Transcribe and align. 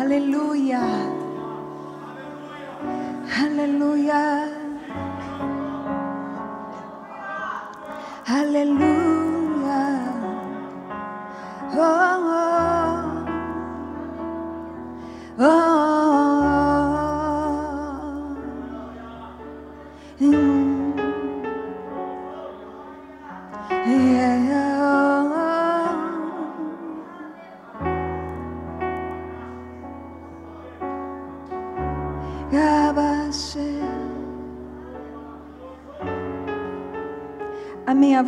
Aleluia. 0.00 0.80
Aleluia. 3.42 4.24
Aleluia. 8.26 9.82
Oh, 11.76 11.84
oh. 11.84 12.09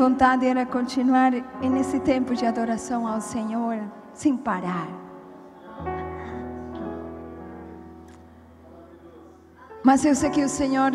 Vontade 0.02 0.44
era 0.44 0.66
continuar 0.66 1.30
nesse 1.60 2.00
tempo 2.00 2.34
de 2.34 2.44
adoração 2.44 3.06
ao 3.06 3.20
Senhor 3.20 3.78
sem 4.12 4.36
parar. 4.36 4.88
Mas 9.84 10.04
eu 10.04 10.14
sei 10.16 10.30
que 10.30 10.42
o 10.42 10.48
Senhor, 10.48 10.90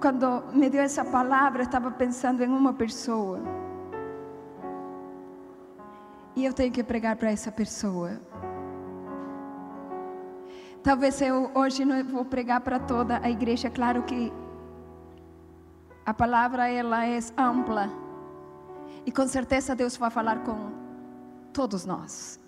quando 0.00 0.44
me 0.54 0.70
deu 0.70 0.80
essa 0.80 1.04
palavra, 1.04 1.62
estava 1.62 1.90
pensando 1.90 2.42
em 2.42 2.48
uma 2.48 2.72
pessoa. 2.72 3.38
E 6.34 6.42
eu 6.46 6.54
tenho 6.54 6.72
que 6.72 6.82
pregar 6.82 7.16
para 7.16 7.30
essa 7.30 7.52
pessoa. 7.52 8.18
Talvez 10.82 11.20
eu 11.20 11.50
hoje 11.54 11.84
não 11.84 12.02
vou 12.02 12.24
pregar 12.24 12.62
para 12.62 12.78
toda 12.78 13.20
a 13.22 13.28
igreja, 13.28 13.68
claro 13.68 14.02
que 14.04 14.32
a 16.06 16.14
palavra 16.14 16.66
ela 16.70 17.04
é 17.06 17.18
ampla. 17.36 18.01
E 19.04 19.10
com 19.12 19.26
certeza 19.26 19.74
Deus 19.74 19.96
vai 19.96 20.10
falar 20.10 20.44
com 20.44 20.70
todos 21.52 21.84
nós. 21.84 22.40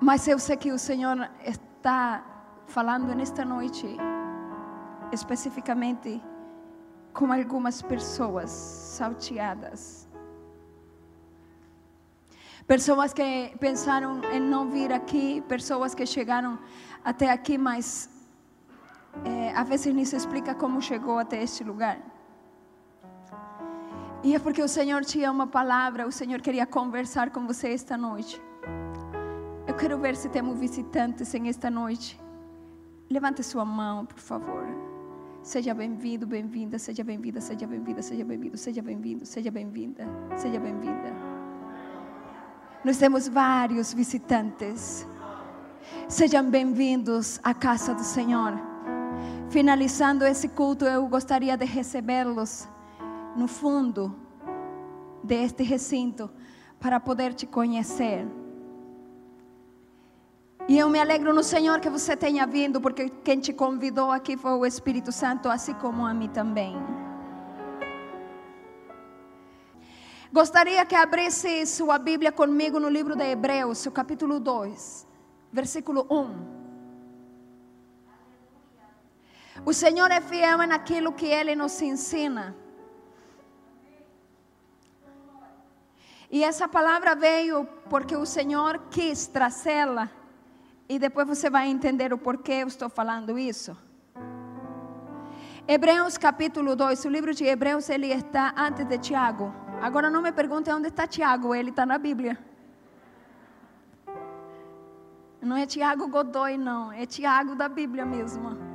Mas 0.00 0.26
eu 0.26 0.38
sei 0.38 0.56
que 0.56 0.72
o 0.72 0.78
Senhor 0.78 1.28
está 1.44 2.24
falando 2.66 3.14
nesta 3.14 3.44
noite 3.44 3.96
especificamente 5.12 6.22
com 7.12 7.32
algumas 7.32 7.82
pessoas 7.82 8.50
salteadas. 8.50 10.08
Pessoas 12.66 13.12
que 13.14 13.54
pensaram 13.58 14.20
em 14.30 14.40
não 14.40 14.68
vir 14.68 14.92
aqui, 14.92 15.40
pessoas 15.48 15.94
que 15.94 16.04
chegaram 16.04 16.58
até 17.02 17.30
aqui, 17.30 17.56
mas 17.56 18.10
é, 19.24 19.52
às 19.56 19.66
vezes 19.66 19.94
nem 19.94 20.04
se 20.04 20.16
explica 20.16 20.54
como 20.54 20.80
chegou 20.82 21.18
até 21.18 21.42
este 21.42 21.64
lugar. 21.64 21.98
E 24.22 24.34
é 24.34 24.38
porque 24.38 24.60
o 24.60 24.68
Senhor 24.68 25.04
tinha 25.04 25.30
uma 25.30 25.46
palavra, 25.46 26.06
o 26.06 26.10
Senhor 26.10 26.40
queria 26.40 26.66
conversar 26.66 27.30
com 27.30 27.46
você 27.46 27.72
esta 27.72 27.96
noite. 27.96 28.40
Eu 29.66 29.74
quero 29.74 29.96
ver 29.98 30.16
se 30.16 30.28
temos 30.28 30.58
visitantes 30.58 31.32
em 31.34 31.48
esta 31.48 31.70
noite. 31.70 32.20
Levante 33.08 33.44
sua 33.44 33.64
mão, 33.64 34.04
por 34.04 34.18
favor. 34.18 34.66
Seja 35.40 35.72
bem-vindo, 35.72 36.26
bem-vinda, 36.26 36.78
seja 36.80 37.04
bem-vinda, 37.04 37.40
seja 37.40 37.64
bem-vinda, 37.66 38.02
seja 38.02 38.24
bem-vindo, 38.24 38.56
seja 38.56 38.82
bem-vindo, 38.82 39.24
seja 39.24 39.50
bem-vinda, 39.52 40.04
seja 40.36 40.58
bem-vinda. 40.58 41.14
Nós 42.84 42.98
temos 42.98 43.28
vários 43.28 43.94
visitantes. 43.94 45.06
Sejam 46.08 46.50
bem-vindos 46.50 47.38
à 47.44 47.54
casa 47.54 47.94
do 47.94 48.02
Senhor. 48.02 48.52
Finalizando 49.48 50.24
esse 50.24 50.48
culto, 50.48 50.84
eu 50.84 51.06
gostaria 51.06 51.56
de 51.56 51.64
recebê-los 51.64 52.68
no 53.36 53.46
fundo 53.46 54.14
deste 55.22 55.62
recinto 55.62 56.30
para 56.80 57.00
poder 57.00 57.34
te 57.34 57.46
conhecer. 57.46 58.26
E 60.68 60.76
eu 60.78 60.88
me 60.90 61.00
alegro 61.00 61.32
no 61.32 61.42
Senhor 61.42 61.80
que 61.80 61.88
você 61.88 62.14
tenha 62.14 62.46
vindo, 62.46 62.80
porque 62.80 63.08
quem 63.24 63.40
te 63.40 63.52
convidou 63.52 64.10
aqui 64.10 64.36
foi 64.36 64.52
o 64.52 64.66
Espírito 64.66 65.10
Santo, 65.10 65.48
assim 65.48 65.72
como 65.74 66.04
a 66.04 66.12
mim 66.12 66.28
também. 66.28 66.76
Gostaria 70.30 70.84
que 70.84 70.94
abrisse 70.94 71.64
sua 71.64 71.98
Bíblia 71.98 72.30
comigo 72.30 72.78
no 72.78 72.90
livro 72.90 73.16
de 73.16 73.24
Hebreus, 73.24 73.86
o 73.86 73.90
capítulo 73.90 74.38
2, 74.38 75.06
versículo 75.50 76.06
1. 76.10 76.58
O 79.64 79.72
Senhor 79.72 80.10
é 80.10 80.20
fiel 80.20 80.58
naquilo 80.66 81.12
que 81.12 81.26
Ele 81.26 81.56
nos 81.56 81.80
ensina. 81.80 82.54
E 86.30 86.44
essa 86.44 86.68
palavra 86.68 87.14
veio 87.14 87.66
porque 87.88 88.16
o 88.16 88.26
Senhor 88.26 88.78
quis 88.90 89.26
trazê-la. 89.26 90.10
E 90.88 90.98
depois 90.98 91.26
você 91.26 91.48
vai 91.48 91.68
entender 91.68 92.12
o 92.12 92.18
porquê 92.18 92.52
eu 92.52 92.68
estou 92.68 92.88
falando 92.88 93.38
isso. 93.38 93.76
Hebreus 95.66 96.16
capítulo 96.16 96.74
2, 96.74 97.04
o 97.04 97.08
livro 97.10 97.34
de 97.34 97.44
Hebreus 97.44 97.88
ele 97.90 98.08
está 98.08 98.54
antes 98.56 98.86
de 98.86 98.98
Tiago. 98.98 99.54
Agora 99.80 100.10
não 100.10 100.22
me 100.22 100.32
pergunte 100.32 100.70
onde 100.70 100.88
está 100.88 101.06
Tiago, 101.06 101.54
ele 101.54 101.70
está 101.70 101.84
na 101.86 101.98
Bíblia. 101.98 102.38
Não 105.40 105.56
é 105.56 105.66
Tiago 105.66 106.08
Godoy, 106.08 106.58
não, 106.58 106.90
é 106.92 107.06
Tiago 107.06 107.54
da 107.54 107.68
Bíblia 107.68 108.04
mesmo. 108.04 108.67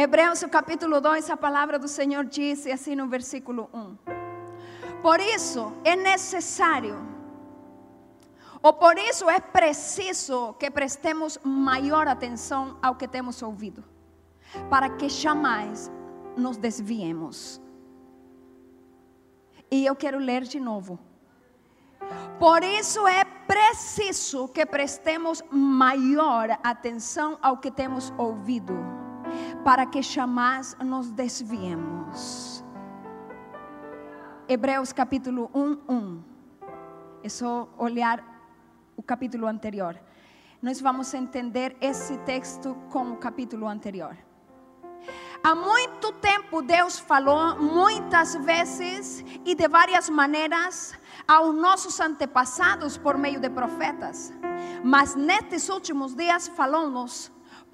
Hebreus 0.00 0.44
capítulo 0.48 1.00
2, 1.00 1.28
a 1.28 1.36
palavra 1.36 1.76
do 1.76 1.88
Senhor 1.88 2.24
diz 2.24 2.64
assim 2.68 2.94
no 2.94 3.08
versículo 3.08 3.68
1. 3.74 3.96
Por 5.02 5.18
isso 5.18 5.72
é 5.82 5.96
necessário, 5.96 6.96
ou 8.62 8.72
por 8.72 8.96
isso 8.96 9.28
é 9.28 9.40
preciso 9.40 10.52
que 10.52 10.70
prestemos 10.70 11.36
maior 11.42 12.06
atenção 12.06 12.78
ao 12.80 12.94
que 12.94 13.08
temos 13.08 13.42
ouvido, 13.42 13.82
para 14.70 14.88
que 14.88 15.08
jamais 15.08 15.90
nos 16.36 16.56
desviemos. 16.56 17.60
E 19.68 19.84
eu 19.84 19.96
quero 19.96 20.20
ler 20.20 20.44
de 20.44 20.60
novo. 20.60 20.96
Por 22.38 22.62
isso 22.62 23.04
é 23.08 23.24
preciso 23.24 24.46
que 24.46 24.64
prestemos 24.64 25.42
maior 25.50 26.56
atenção 26.62 27.36
ao 27.42 27.56
que 27.56 27.72
temos 27.72 28.12
ouvido 28.16 29.07
para 29.68 29.84
que 29.84 30.00
jamais 30.00 30.74
nos 30.82 31.10
desviemos. 31.10 32.64
Hebreus 34.48 34.94
capítulo 34.94 35.50
1, 35.52 35.80
1. 35.86 36.24
É 37.22 37.28
só 37.28 37.68
olhar 37.76 38.24
o 38.96 39.02
capítulo 39.02 39.46
anterior. 39.46 40.00
Nós 40.62 40.80
vamos 40.80 41.12
entender 41.12 41.76
esse 41.82 42.16
texto 42.20 42.74
com 42.88 43.12
o 43.12 43.16
capítulo 43.18 43.68
anterior. 43.68 44.16
Há 45.44 45.54
muito 45.54 46.12
tempo 46.14 46.62
Deus 46.62 46.98
falou 46.98 47.60
muitas 47.60 48.36
vezes 48.36 49.22
e 49.44 49.54
de 49.54 49.68
várias 49.68 50.08
maneiras 50.08 50.98
aos 51.28 51.54
nossos 51.54 52.00
antepassados 52.00 52.96
por 52.96 53.18
meio 53.18 53.38
de 53.38 53.50
profetas. 53.50 54.32
Mas 54.82 55.14
nestes 55.14 55.68
últimos 55.68 56.14
dias 56.14 56.48
falou-nos 56.48 57.30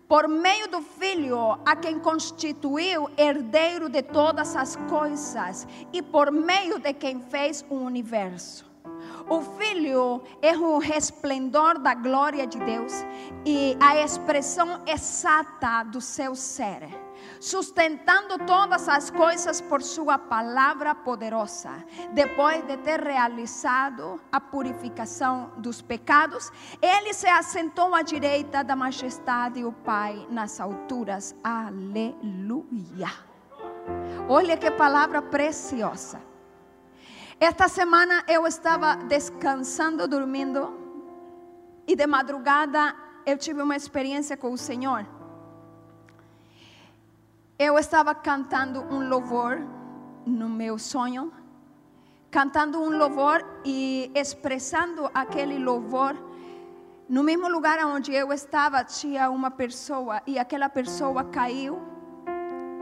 por 0.09 0.29
meio 0.29 0.69
do 0.69 0.81
Filho, 0.81 1.59
a 1.65 1.75
quem 1.77 1.99
constituiu 1.99 3.09
herdeiro 3.17 3.89
de 3.89 4.03
todas 4.03 4.55
as 4.55 4.77
coisas 4.89 5.67
e 5.93 6.03
por 6.03 6.31
meio 6.31 6.79
de 6.79 6.93
quem 6.93 7.21
fez 7.21 7.65
o 7.71 7.75
universo. 7.75 8.65
O 9.29 9.41
Filho 9.41 10.23
é 10.43 10.56
o 10.56 10.79
resplendor 10.79 11.79
da 11.79 11.95
glória 11.95 12.47
de 12.47 12.59
Deus 12.59 12.93
e 13.45 13.77
a 13.81 14.03
expressão 14.03 14.83
exata 14.87 15.83
do 15.85 16.01
seu 16.01 16.35
ser 16.35 17.04
sustentando 17.44 18.38
todas 18.46 18.88
as 18.88 19.11
coisas 19.11 19.61
por 19.61 19.82
sua 19.82 20.19
palavra 20.19 20.94
poderosa. 20.94 21.85
Depois 22.12 22.67
de 22.67 22.79
ter 22.79 23.00
realizado 23.00 24.19
a 24.32 24.41
purificação 24.41 25.52
dos 25.58 25.82
pecados, 25.82 26.50
ele 26.81 27.12
se 27.12 27.26
assentou 27.26 27.94
à 27.94 28.00
direita 28.00 28.64
da 28.64 28.75
majestade 28.75 29.62
o 29.62 29.73
Pai 29.73 30.26
nas 30.31 30.58
alturas. 30.58 31.37
Aleluia. 31.44 33.12
Olha 34.26 34.56
que 34.56 34.70
palavra 34.70 35.20
preciosa. 35.20 36.23
Esta 37.38 37.69
semana 37.69 38.25
eu 38.26 38.47
estava 38.47 38.97
descansando, 38.97 40.08
dormindo, 40.08 40.81
e 41.87 41.94
de 41.94 42.06
madrugada 42.06 42.97
eu 43.26 43.37
tive 43.37 43.61
uma 43.61 43.76
experiência 43.76 44.35
com 44.35 44.50
o 44.50 44.56
Senhor. 44.56 45.06
Eu 47.56 47.79
estava 47.79 48.12
cantando 48.17 48.81
um 48.81 49.09
louvor 49.09 49.61
no 50.27 50.49
meu 50.49 50.77
sonho, 50.77 51.33
cantando 52.29 52.83
um 52.83 52.99
louvor 52.99 53.47
e 53.65 54.11
expressando 54.12 55.09
aquele 55.15 55.56
louvor. 55.56 56.17
No 57.09 57.23
mesmo 57.23 57.49
lugar 57.49 57.79
onde 57.87 58.12
eu 58.12 58.33
estava, 58.33 58.83
tinha 58.83 59.31
uma 59.31 59.53
pessoa 59.53 60.21
e 60.27 60.37
aquela 60.37 60.69
pessoa 60.69 61.23
caiu 61.23 61.81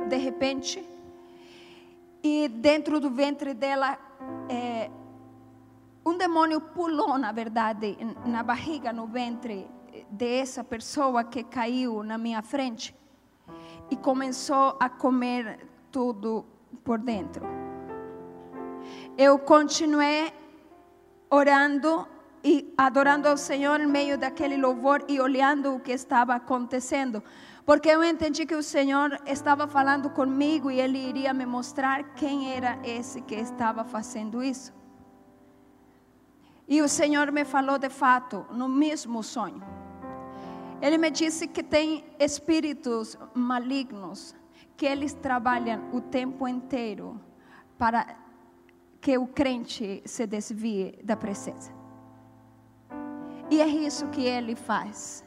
de 0.09 0.17
repente 0.17 0.83
e 2.23 2.49
dentro 2.49 2.99
do 2.99 3.11
ventre 3.11 3.53
dela 3.53 3.99
é, 4.49 4.91
um 6.07 6.17
demônio 6.17 6.63
pulou, 6.63 7.19
na 7.19 7.31
verdade, 7.31 7.99
na 8.25 8.43
barriga, 8.43 8.91
no 8.91 9.07
ventre 9.07 9.69
dessa 10.09 10.65
pessoa 10.65 11.23
que 11.25 11.45
caiu 11.45 12.03
na 12.03 12.17
minha 12.17 12.41
frente 12.41 13.02
e 13.93 13.97
começou 13.97 14.75
a 14.81 14.89
comer 14.89 15.59
tudo 15.91 16.47
por 16.83 16.99
dentro. 16.99 17.45
Eu 19.19 19.39
continuei 19.39 20.33
orando 21.29 22.09
e 22.43 22.73
adorando 22.77 23.29
ao 23.29 23.37
Senhor 23.37 23.79
em 23.81 23.87
meio 23.87 24.17
daquele 24.17 24.57
louvor 24.57 25.05
e 25.07 25.21
olhando 25.21 25.75
o 25.75 25.81
que 25.81 25.93
estava 25.93 26.35
acontecendo, 26.35 27.23
porque 27.67 27.91
eu 27.91 28.03
entendi 28.03 28.47
que 28.47 28.55
o 28.55 28.63
Senhor 28.63 29.21
estava 29.27 29.69
falando 29.69 30.09
comigo 30.09 30.71
e 30.71 30.81
Ele 30.81 30.99
iria 30.99 31.35
me 31.35 31.45
mostrar 31.45 32.15
quem 32.15 32.51
era 32.51 32.79
esse 32.83 33.21
que 33.21 33.35
estava 33.35 33.85
fazendo 33.85 34.43
isso. 34.43 34.73
E 36.67 36.81
o 36.81 36.89
Senhor 36.89 37.31
me 37.31 37.45
falou 37.45 37.79
de 37.79 37.91
fato, 37.91 38.47
no 38.51 38.71
mesmo 38.71 39.23
sonho. 39.23 39.82
Ele 40.83 40.99
me 40.99 41.13
disse 41.13 41.47
que 41.47 41.63
tem 41.63 42.05
espíritos 42.19 43.17
malignos 43.33 44.35
que 44.77 44.85
eles 44.85 45.15
trabalham 45.15 45.81
o 45.93 46.01
tempo 46.01 46.49
inteiro 46.49 47.21
para 47.79 48.17
que 49.01 49.17
o 49.17 49.29
crente 49.29 50.03
se 50.05 50.27
desvie 50.27 50.99
da 51.05 51.17
presença. 51.17 51.73
E 53.49 53.61
é 53.61 53.67
isso 53.69 54.09
que 54.09 54.23
ele 54.23 54.57
faz. 54.57 55.25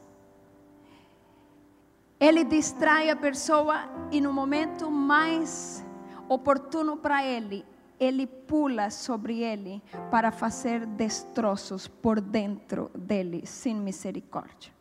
Ele 2.20 2.44
distrai 2.44 3.10
a 3.10 3.16
pessoa 3.16 3.90
e 4.12 4.20
no 4.20 4.34
momento 4.34 4.92
mais 4.92 5.86
oportuno 6.28 6.98
para 6.98 7.24
ele, 7.24 7.66
ele 7.98 8.28
pula 8.28 8.90
sobre 8.90 9.42
ele 9.42 9.82
para 10.12 10.34
fazer 10.34 10.86
destroços 10.86 11.88
por 11.88 12.20
dentro 12.20 12.92
dele, 12.94 13.46
sem 13.46 13.74
misericórdia. 13.74 14.75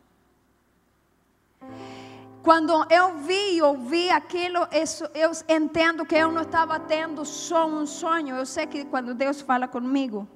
Quando 2.43 2.85
eu 2.91 3.17
vi 3.17 3.57
e 3.57 3.61
ouvi 3.61 4.09
aquilo, 4.09 4.67
isso, 4.71 5.03
eu 5.15 5.31
entendo 5.49 6.05
que 6.05 6.15
eu 6.15 6.31
não 6.31 6.43
estava 6.43 6.79
tendo 6.79 7.25
só 7.25 7.65
um 7.65 7.87
sonho. 7.87 8.35
Eu 8.35 8.45
sei 8.45 8.67
que 8.67 8.85
quando 8.85 9.15
Deus 9.15 9.41
fala 9.41 9.67
comigo. 9.67 10.27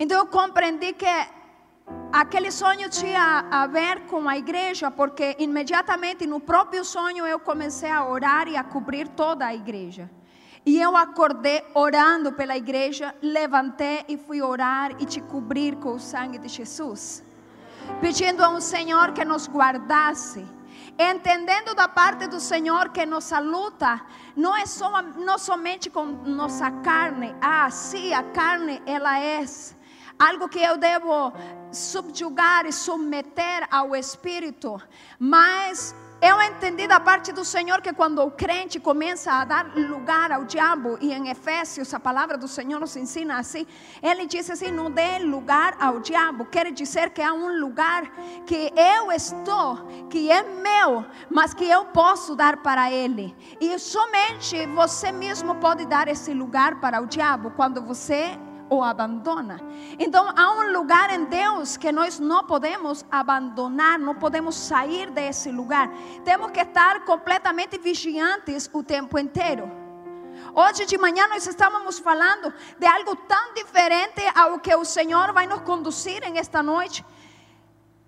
Então 0.00 0.18
eu 0.18 0.26
compreendi 0.26 0.92
que 0.94 1.06
aquele 2.12 2.50
sonho 2.50 2.90
tinha 2.90 3.46
a 3.50 3.68
ver 3.68 4.00
com 4.06 4.28
a 4.28 4.36
igreja, 4.36 4.90
porque 4.90 5.36
imediatamente 5.38 6.26
no 6.26 6.40
próprio 6.40 6.84
sonho 6.84 7.24
eu 7.24 7.38
comecei 7.38 7.90
a 7.90 8.04
orar 8.04 8.48
e 8.48 8.56
a 8.56 8.64
cobrir 8.64 9.06
toda 9.08 9.46
a 9.46 9.54
igreja. 9.54 10.10
E 10.66 10.80
eu 10.80 10.96
acordei 10.96 11.62
orando 11.74 12.32
pela 12.32 12.56
igreja, 12.56 13.14
levantei 13.22 14.04
e 14.08 14.16
fui 14.16 14.42
orar 14.42 14.92
e 15.00 15.04
te 15.04 15.20
cobrir 15.20 15.76
com 15.76 15.92
o 15.94 16.00
sangue 16.00 16.38
de 16.38 16.48
Jesus, 16.48 17.24
pedindo 18.00 18.42
ao 18.42 18.60
Senhor 18.60 19.12
que 19.12 19.24
nos 19.24 19.48
guardasse 19.48 20.46
entendendo 20.98 21.74
da 21.74 21.88
parte 21.88 22.26
do 22.26 22.38
Senhor 22.38 22.90
que 22.90 23.04
nossa 23.06 23.38
luta 23.38 24.00
não 24.36 24.56
é 24.56 24.66
só, 24.66 25.02
não 25.02 25.38
somente 25.38 25.90
com 25.90 26.04
nossa 26.04 26.70
carne. 26.70 27.34
Ah, 27.40 27.70
sim, 27.70 28.12
a 28.12 28.22
carne 28.22 28.82
ela 28.86 29.18
é 29.18 29.44
algo 30.18 30.48
que 30.48 30.60
eu 30.60 30.76
devo 30.76 31.32
subjugar 31.72 32.66
e 32.66 32.72
submeter 32.72 33.66
ao 33.70 33.96
Espírito, 33.96 34.80
mas 35.18 35.94
eu 36.22 36.40
entendi 36.40 36.86
da 36.86 37.00
parte 37.00 37.32
do 37.32 37.44
Senhor 37.44 37.82
que 37.82 37.92
quando 37.92 38.22
o 38.22 38.30
crente 38.30 38.78
começa 38.78 39.32
a 39.32 39.44
dar 39.44 39.76
lugar 39.76 40.30
ao 40.30 40.44
diabo, 40.44 40.96
e 41.00 41.12
em 41.12 41.28
Efésios 41.28 41.92
a 41.92 41.98
palavra 41.98 42.38
do 42.38 42.46
Senhor 42.46 42.78
nos 42.78 42.96
ensina 42.96 43.40
assim, 43.40 43.66
ele 44.00 44.24
diz 44.24 44.48
assim: 44.48 44.70
não 44.70 44.88
dê 44.88 45.18
lugar 45.18 45.76
ao 45.80 45.98
diabo, 45.98 46.44
quer 46.44 46.70
dizer 46.70 47.10
que 47.10 47.20
há 47.20 47.32
um 47.32 47.58
lugar 47.58 48.04
que 48.46 48.72
eu 48.76 49.10
estou, 49.10 49.84
que 50.08 50.30
é 50.30 50.44
meu, 50.44 51.04
mas 51.28 51.52
que 51.52 51.68
eu 51.68 51.86
posso 51.86 52.36
dar 52.36 52.58
para 52.58 52.88
ele, 52.92 53.34
e 53.60 53.76
somente 53.80 54.64
você 54.66 55.10
mesmo 55.10 55.56
pode 55.56 55.84
dar 55.86 56.06
esse 56.06 56.32
lugar 56.32 56.80
para 56.80 57.02
o 57.02 57.06
diabo 57.06 57.50
quando 57.50 57.82
você 57.82 58.38
o 58.72 58.82
abandona. 58.82 59.60
Então 59.98 60.32
há 60.34 60.52
um 60.52 60.72
lugar 60.72 61.12
em 61.12 61.24
Deus 61.24 61.76
que 61.76 61.92
nós 61.92 62.18
não 62.18 62.44
podemos 62.44 63.04
abandonar, 63.10 63.98
não 63.98 64.14
podemos 64.14 64.54
sair 64.54 65.10
desse 65.10 65.50
lugar. 65.50 65.90
Temos 66.24 66.50
que 66.50 66.60
estar 66.60 67.04
completamente 67.04 67.78
vigilantes 67.78 68.70
o 68.72 68.82
tempo 68.82 69.18
inteiro. 69.18 69.70
Hoje 70.54 70.86
de 70.86 70.96
manhã 70.96 71.28
nós 71.28 71.46
estávamos 71.46 71.98
falando 71.98 72.52
de 72.78 72.86
algo 72.86 73.14
tão 73.16 73.54
diferente 73.54 74.22
ao 74.34 74.58
que 74.58 74.74
o 74.74 74.84
Senhor 74.84 75.32
vai 75.32 75.46
nos 75.46 75.60
conduzir 75.60 76.22
em 76.24 76.38
esta 76.38 76.62
noite. 76.62 77.04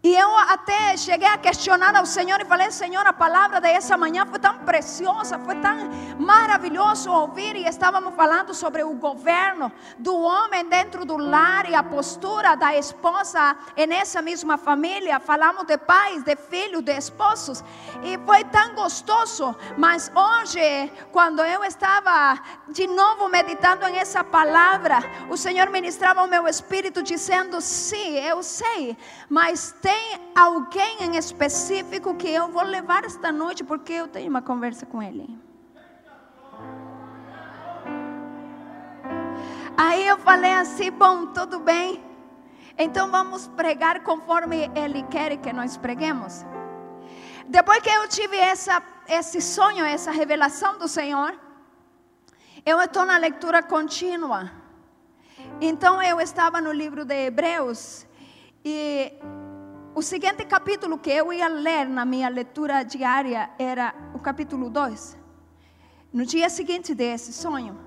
E 0.04 0.14
eu 0.14 0.36
até 0.36 0.98
cheguei 0.98 1.26
a 1.26 1.38
questionar 1.38 1.96
ao 1.96 2.04
Senhor 2.04 2.38
e 2.38 2.44
falei: 2.44 2.70
Senhor, 2.70 3.06
a 3.06 3.12
palavra 3.14 3.58
dessa 3.58 3.96
manhã 3.96 4.26
foi 4.26 4.38
tão 4.38 4.58
preciosa, 4.58 5.38
foi 5.38 5.54
tão 5.54 5.88
maravilhoso 6.18 7.10
ouvir. 7.10 7.56
E 7.56 7.66
estávamos 7.66 8.14
falando 8.14 8.52
sobre 8.52 8.82
o 8.84 8.92
governo 8.92 9.72
do 9.98 10.14
homem 10.14 10.68
dentro 10.68 11.06
do 11.06 11.16
lar 11.16 11.70
e 11.70 11.74
a 11.74 11.82
postura 11.82 12.54
da 12.54 12.76
esposa 12.76 13.56
nessa 13.88 14.20
mesma 14.20 14.58
família. 14.58 15.18
Falamos 15.18 15.64
de 15.64 15.78
pais, 15.78 16.22
de 16.22 16.36
filhos, 16.36 16.82
de 16.82 16.92
esposos. 16.92 17.64
E 18.02 18.18
foi 18.26 18.44
tão 18.44 18.74
gostoso. 18.74 19.56
Mas 19.78 20.12
hoje, 20.14 20.92
quando 21.12 21.40
eu 21.42 21.64
estava 21.64 22.38
de 22.68 22.86
novo 22.86 23.26
meditando 23.30 23.86
em 23.86 23.96
essa 23.96 24.22
palavra, 24.22 24.98
o 25.30 25.36
Senhor 25.38 25.70
ministrava 25.70 26.22
o 26.22 26.28
meu 26.28 26.46
espírito 26.46 27.02
dizendo: 27.02 27.58
Sim, 27.62 28.18
eu 28.18 28.42
sei, 28.42 28.98
mas 29.30 29.74
tem 29.80 29.93
tem 29.94 30.20
alguém 30.34 31.04
em 31.06 31.16
específico 31.16 32.14
que 32.20 32.28
eu 32.28 32.48
vou 32.48 32.64
levar 32.76 33.04
esta 33.04 33.30
noite 33.30 33.62
porque 33.70 33.92
eu 33.92 34.08
tenho 34.08 34.28
uma 34.34 34.42
conversa 34.50 34.84
com 34.92 35.00
ele. 35.02 35.26
Aí 39.76 40.02
eu 40.06 40.18
falei 40.28 40.54
assim: 40.62 40.90
bom, 40.90 41.16
tudo 41.38 41.60
bem. 41.60 42.02
Então 42.76 43.04
vamos 43.16 43.46
pregar 43.60 43.96
conforme 44.02 44.58
Ele 44.74 45.02
quer 45.14 45.36
que 45.36 45.52
nós 45.52 45.76
preguemos. 45.76 46.44
Depois 47.46 47.80
que 47.84 47.90
eu 47.90 48.08
tive 48.08 48.36
essa, 48.36 48.82
esse 49.18 49.40
sonho, 49.40 49.84
essa 49.84 50.10
revelação 50.10 50.76
do 50.76 50.88
Senhor, 50.88 51.32
eu 52.66 52.80
estou 52.80 53.04
na 53.04 53.16
leitura 53.16 53.62
contínua. 53.62 54.50
Então 55.60 56.02
eu 56.02 56.20
estava 56.20 56.60
no 56.60 56.72
livro 56.72 57.04
de 57.04 57.26
Hebreus 57.26 58.06
e 58.64 59.12
o 59.94 60.02
seguinte 60.02 60.44
capítulo 60.44 60.98
que 60.98 61.10
eu 61.10 61.32
ia 61.32 61.46
ler 61.46 61.86
na 61.86 62.04
minha 62.04 62.28
leitura 62.28 62.82
diária 62.82 63.50
era 63.58 63.94
o 64.12 64.18
capítulo 64.18 64.68
2. 64.68 65.16
No 66.12 66.26
dia 66.26 66.50
seguinte 66.50 66.94
desse 66.94 67.32
sonho. 67.32 67.78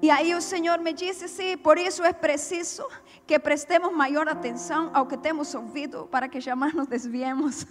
E 0.00 0.10
aí 0.10 0.34
o 0.34 0.40
Senhor 0.40 0.78
me 0.78 0.92
disse: 0.92 1.26
sim, 1.26 1.56
por 1.56 1.76
isso 1.76 2.04
é 2.04 2.12
preciso 2.12 2.86
que 3.26 3.36
prestemos 3.38 3.92
maior 3.92 4.28
atenção 4.28 4.90
ao 4.94 5.06
que 5.06 5.16
temos 5.16 5.52
ouvido 5.54 6.06
para 6.10 6.28
que 6.28 6.40
jamais 6.40 6.72
nos 6.72 6.86
desviemos. 6.86 7.66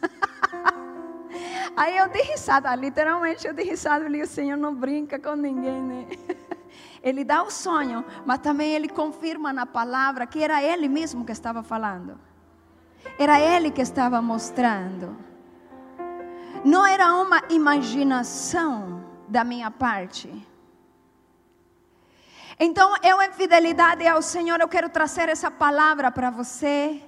aí 1.78 1.98
eu 1.98 2.10
dei 2.10 2.24
risada, 2.24 2.76
literalmente 2.76 3.48
eu 3.48 3.54
dei 3.54 3.66
risada 3.66 4.06
o 4.10 4.28
Senhor 4.28 4.58
não 4.58 4.76
brinca 4.76 5.18
com 5.18 5.36
ninguém, 5.36 5.82
né? 5.82 6.08
Ele 7.02 7.24
dá 7.24 7.44
o 7.44 7.52
sonho, 7.52 8.04
mas 8.26 8.40
também 8.40 8.74
ele 8.74 8.90
confirma 8.90 9.54
na 9.54 9.64
palavra 9.64 10.26
que 10.26 10.44
era 10.44 10.64
ele 10.64 10.90
mesmo 10.90 11.24
que 11.24 11.32
estava 11.32 11.62
falando. 11.62 12.20
Era 13.18 13.40
Ele 13.40 13.72
que 13.72 13.82
estava 13.82 14.22
mostrando. 14.22 15.16
Não 16.64 16.86
era 16.86 17.14
uma 17.14 17.44
imaginação 17.50 19.06
da 19.28 19.44
minha 19.44 19.70
parte. 19.70 20.30
Então, 22.60 22.96
eu, 23.04 23.22
em 23.22 23.32
fidelidade 23.34 24.08
ao 24.08 24.22
Senhor, 24.22 24.60
eu 24.60 24.68
quero 24.68 24.90
trazer 24.90 25.30
essa 25.30 25.52
palavra 25.52 26.10
para 26.10 26.30
você, 26.30 27.02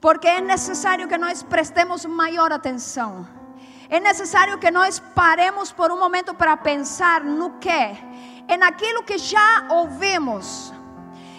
porque 0.00 0.26
é 0.26 0.40
necessário 0.40 1.06
que 1.06 1.18
nós 1.18 1.42
prestemos 1.42 2.04
maior 2.04 2.50
atenção. 2.50 3.28
É 3.88 4.00
necessário 4.00 4.58
que 4.58 4.70
nós 4.70 4.98
paremos 4.98 5.70
por 5.70 5.92
um 5.92 5.98
momento 5.98 6.34
para 6.34 6.56
pensar 6.56 7.22
no 7.22 7.58
que? 7.58 7.96
É 8.48 8.56
naquilo 8.56 9.02
que 9.02 9.18
já 9.18 9.66
ouvimos. 9.70 10.72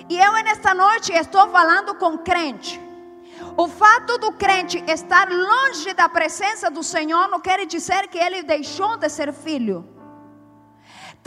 E 0.07 0.17
eu, 0.17 0.31
nesta 0.43 0.73
noite, 0.73 1.11
estou 1.11 1.49
falando 1.49 1.95
com 1.95 2.17
crente. 2.17 2.86
O 3.55 3.67
fato 3.67 4.17
do 4.17 4.31
crente 4.31 4.83
estar 4.87 5.29
longe 5.29 5.93
da 5.93 6.07
presença 6.07 6.69
do 6.69 6.83
Senhor 6.83 7.27
não 7.27 7.39
quer 7.39 7.65
dizer 7.65 8.07
que 8.07 8.17
ele 8.17 8.43
deixou 8.43 8.97
de 8.97 9.09
ser 9.09 9.33
filho. 9.33 9.96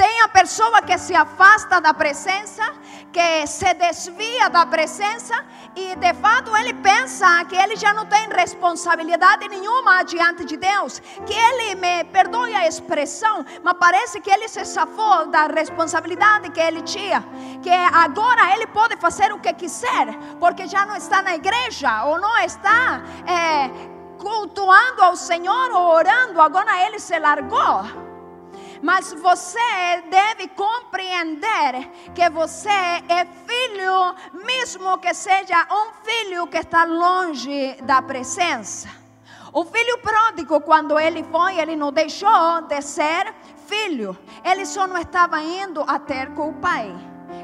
Tem 0.01 0.23
a 0.23 0.29
pessoa 0.29 0.81
que 0.81 0.97
se 0.97 1.15
afasta 1.15 1.79
da 1.79 1.93
presença, 1.93 2.73
que 3.13 3.47
se 3.47 3.75
desvia 3.75 4.49
da 4.49 4.65
presença 4.65 5.45
e 5.77 5.95
de 5.95 6.15
fato 6.15 6.57
ele 6.57 6.73
pensa 6.73 7.45
que 7.45 7.55
ele 7.55 7.77
já 7.77 7.93
não 7.93 8.07
tem 8.07 8.27
responsabilidade 8.31 9.47
nenhuma 9.47 10.03
diante 10.03 10.43
de 10.47 10.57
Deus, 10.57 11.01
que 11.27 11.35
ele 11.35 11.75
me 11.75 12.05
perdoe 12.05 12.55
a 12.55 12.67
expressão, 12.67 13.45
mas 13.63 13.75
parece 13.79 14.23
que 14.23 14.31
ele 14.31 14.49
se 14.49 14.65
safou 14.65 15.27
da 15.27 15.47
responsabilidade 15.49 16.49
que 16.49 16.61
ele 16.61 16.81
tinha, 16.81 17.23
que 17.63 17.69
agora 17.69 18.55
ele 18.55 18.67
pode 18.69 18.97
fazer 18.97 19.31
o 19.35 19.39
que 19.39 19.53
quiser, 19.53 20.17
porque 20.39 20.67
já 20.67 20.87
não 20.87 20.97
está 20.97 21.21
na 21.21 21.35
igreja 21.35 22.05
ou 22.05 22.19
não 22.19 22.39
está 22.39 23.03
é, 23.27 23.69
cultuando 24.19 25.03
ao 25.03 25.15
Senhor 25.15 25.71
ou 25.73 25.91
orando, 25.91 26.41
agora 26.41 26.87
ele 26.87 26.99
se 26.99 27.19
largou. 27.19 28.10
Mas 28.83 29.13
você 29.13 30.03
deve 30.09 30.49
compreender 30.49 31.91
que 32.15 32.29
você 32.31 32.69
é 32.69 33.27
filho, 33.47 34.15
mesmo 34.45 34.97
que 34.99 35.13
seja 35.13 35.67
um 35.71 35.93
filho 36.03 36.47
que 36.47 36.59
está 36.59 36.85
longe 36.85 37.77
da 37.83 38.01
presença. 38.01 38.89
O 39.53 39.65
filho 39.65 39.99
pródigo, 39.99 40.61
quando 40.61 40.99
ele 40.99 41.25
foi, 41.25 41.59
ele 41.59 41.77
não 41.77 41.93
deixou 41.93 42.63
de 42.69 42.81
ser 42.81 43.35
filho. 43.67 44.17
Ele 44.45 44.65
só 44.65 44.87
não 44.87 44.97
estava 44.97 45.43
indo 45.43 45.83
a 45.83 45.99
ter 45.99 46.33
com 46.35 46.51
o 46.51 46.55
pai. 46.55 46.95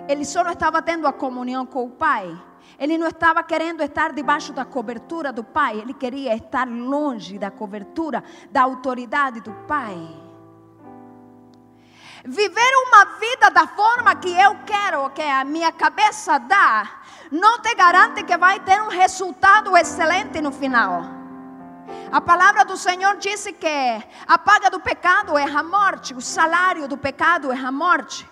Ele 0.09 0.25
só 0.25 0.43
não 0.43 0.53
estava 0.53 0.81
tendo 0.81 1.07
a 1.07 1.13
comunhão 1.13 1.67
com 1.67 1.85
o 1.85 1.91
pai. 1.91 2.37
Ele 2.79 2.97
não 2.97 3.09
estava 3.09 3.43
querendo 3.43 3.83
estar 3.83 4.13
debaixo 4.13 4.53
da 4.53 4.65
cobertura 4.65 5.33
do 5.33 5.43
pai. 5.43 5.81
Ele 5.81 5.93
queria 5.93 6.35
estar 6.35 6.69
longe 6.69 7.39
da 7.39 7.51
cobertura, 7.51 8.23
da 8.51 8.63
autoridade 8.63 9.41
do 9.41 9.53
pai. 9.67 10.26
Viver 12.29 12.73
uma 12.89 13.05
vida 13.21 13.51
da 13.53 13.69
forma 13.69 14.17
que 14.17 14.33
eu 14.33 14.57
quero, 14.67 15.09
que 15.11 15.23
a 15.23 15.45
minha 15.45 15.71
cabeça 15.71 16.39
dá, 16.39 17.03
não 17.31 17.61
te 17.61 17.73
garante 17.77 18.25
que 18.25 18.37
vai 18.37 18.59
ter 18.59 18.83
um 18.83 18.89
resultado 18.89 19.77
excelente 19.77 20.41
no 20.41 20.51
final. 20.51 21.03
A 22.11 22.21
palavra 22.21 22.65
do 22.65 22.77
Senhor 22.77 23.17
disse 23.19 23.53
que 23.53 24.03
a 24.27 24.37
paga 24.37 24.69
do 24.69 24.81
pecado 24.81 25.39
é 25.39 25.45
a 25.45 25.63
morte, 25.63 26.15
o 26.15 26.21
salário 26.21 26.89
do 26.89 26.97
pecado 26.97 27.53
é 27.53 27.57
a 27.57 27.71
morte. 27.71 28.29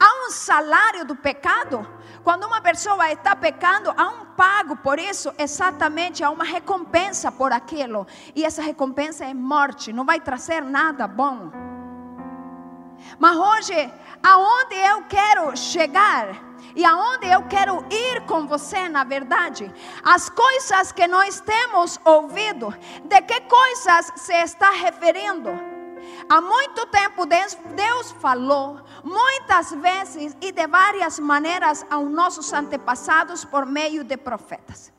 Há 0.00 0.26
um 0.26 0.30
salário 0.32 1.04
do 1.04 1.14
pecado. 1.14 1.88
Quando 2.24 2.44
uma 2.44 2.60
pessoa 2.60 3.08
está 3.12 3.36
pecando, 3.36 3.94
há 3.96 4.08
um 4.08 4.24
pago 4.36 4.76
por 4.78 4.98
isso, 4.98 5.32
exatamente, 5.38 6.24
há 6.24 6.30
uma 6.30 6.44
recompensa 6.44 7.30
por 7.30 7.52
aquilo. 7.52 8.04
E 8.34 8.44
essa 8.44 8.62
recompensa 8.62 9.24
é 9.24 9.32
morte, 9.32 9.92
não 9.92 10.04
vai 10.04 10.18
trazer 10.18 10.60
nada 10.60 11.06
bom. 11.06 11.77
Mas 13.18 13.36
hoje, 13.36 13.92
aonde 14.22 14.74
eu 14.74 15.02
quero 15.04 15.56
chegar 15.56 16.48
e 16.74 16.84
aonde 16.84 17.26
eu 17.26 17.42
quero 17.48 17.84
ir 17.90 18.24
com 18.26 18.46
você, 18.46 18.88
na 18.88 19.04
verdade, 19.04 19.72
as 20.04 20.28
coisas 20.28 20.92
que 20.92 21.06
nós 21.06 21.40
temos 21.40 21.98
ouvido, 22.04 22.74
de 23.04 23.22
que 23.22 23.40
coisas 23.42 24.12
se 24.16 24.34
está 24.34 24.70
referindo? 24.70 25.50
Há 26.28 26.40
muito 26.40 26.86
tempo 26.86 27.26
Deus 27.26 28.10
falou, 28.20 28.80
muitas 29.02 29.72
vezes 29.72 30.36
e 30.40 30.52
de 30.52 30.66
várias 30.66 31.18
maneiras, 31.18 31.84
aos 31.90 32.10
nossos 32.10 32.52
antepassados 32.52 33.44
por 33.44 33.66
meio 33.66 34.04
de 34.04 34.16
profetas. 34.16 34.92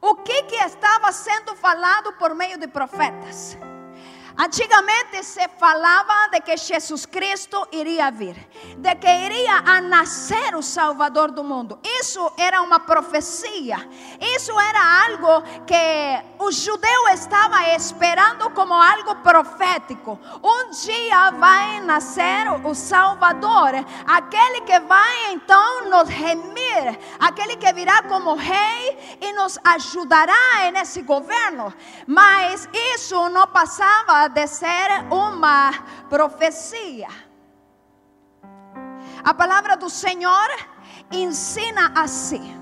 O 0.00 0.14
que, 0.16 0.44
que 0.44 0.54
estava 0.54 1.10
sendo 1.10 1.56
falado 1.56 2.12
por 2.14 2.34
meio 2.34 2.56
de 2.56 2.68
profetas? 2.68 3.58
Antigamente 4.40 5.24
se 5.24 5.48
falava 5.58 6.28
de 6.30 6.40
que 6.40 6.56
Jesus 6.56 7.04
Cristo 7.06 7.66
iria 7.72 8.08
vir, 8.08 8.36
de 8.76 8.94
que 8.94 9.08
iria 9.08 9.64
a 9.66 9.80
nascer 9.80 10.54
o 10.54 10.62
Salvador 10.62 11.32
do 11.32 11.42
mundo. 11.42 11.80
Isso 11.82 12.32
era 12.36 12.62
uma 12.62 12.78
profecia. 12.78 13.78
Isso 14.20 14.52
era 14.60 15.06
algo 15.06 15.42
que 15.66 16.22
o 16.38 16.52
judeu 16.52 17.08
estava 17.08 17.74
esperando 17.74 18.48
como 18.50 18.74
algo 18.74 19.16
profético. 19.16 20.16
Um 20.40 20.70
dia 20.70 21.32
vai 21.32 21.80
nascer 21.80 22.48
o 22.64 22.74
Salvador, 22.76 23.72
aquele 24.06 24.60
que 24.60 24.78
vai 24.78 25.32
então 25.32 25.90
nos 25.90 26.08
remir, 26.08 26.96
aquele 27.18 27.56
que 27.56 27.72
virá 27.72 28.04
como 28.04 28.36
rei 28.36 29.18
e 29.20 29.32
nos 29.32 29.58
ajudará 29.64 30.70
nesse 30.72 31.02
governo. 31.02 31.74
Mas 32.06 32.68
isso 32.94 33.28
não 33.30 33.48
passava 33.48 34.27
de 34.28 34.46
ser 34.46 35.04
uma 35.10 35.72
profecia. 36.08 37.08
A 39.24 39.34
palavra 39.34 39.76
do 39.76 39.90
Senhor 39.90 40.48
ensina 41.10 41.92
assim. 41.94 42.56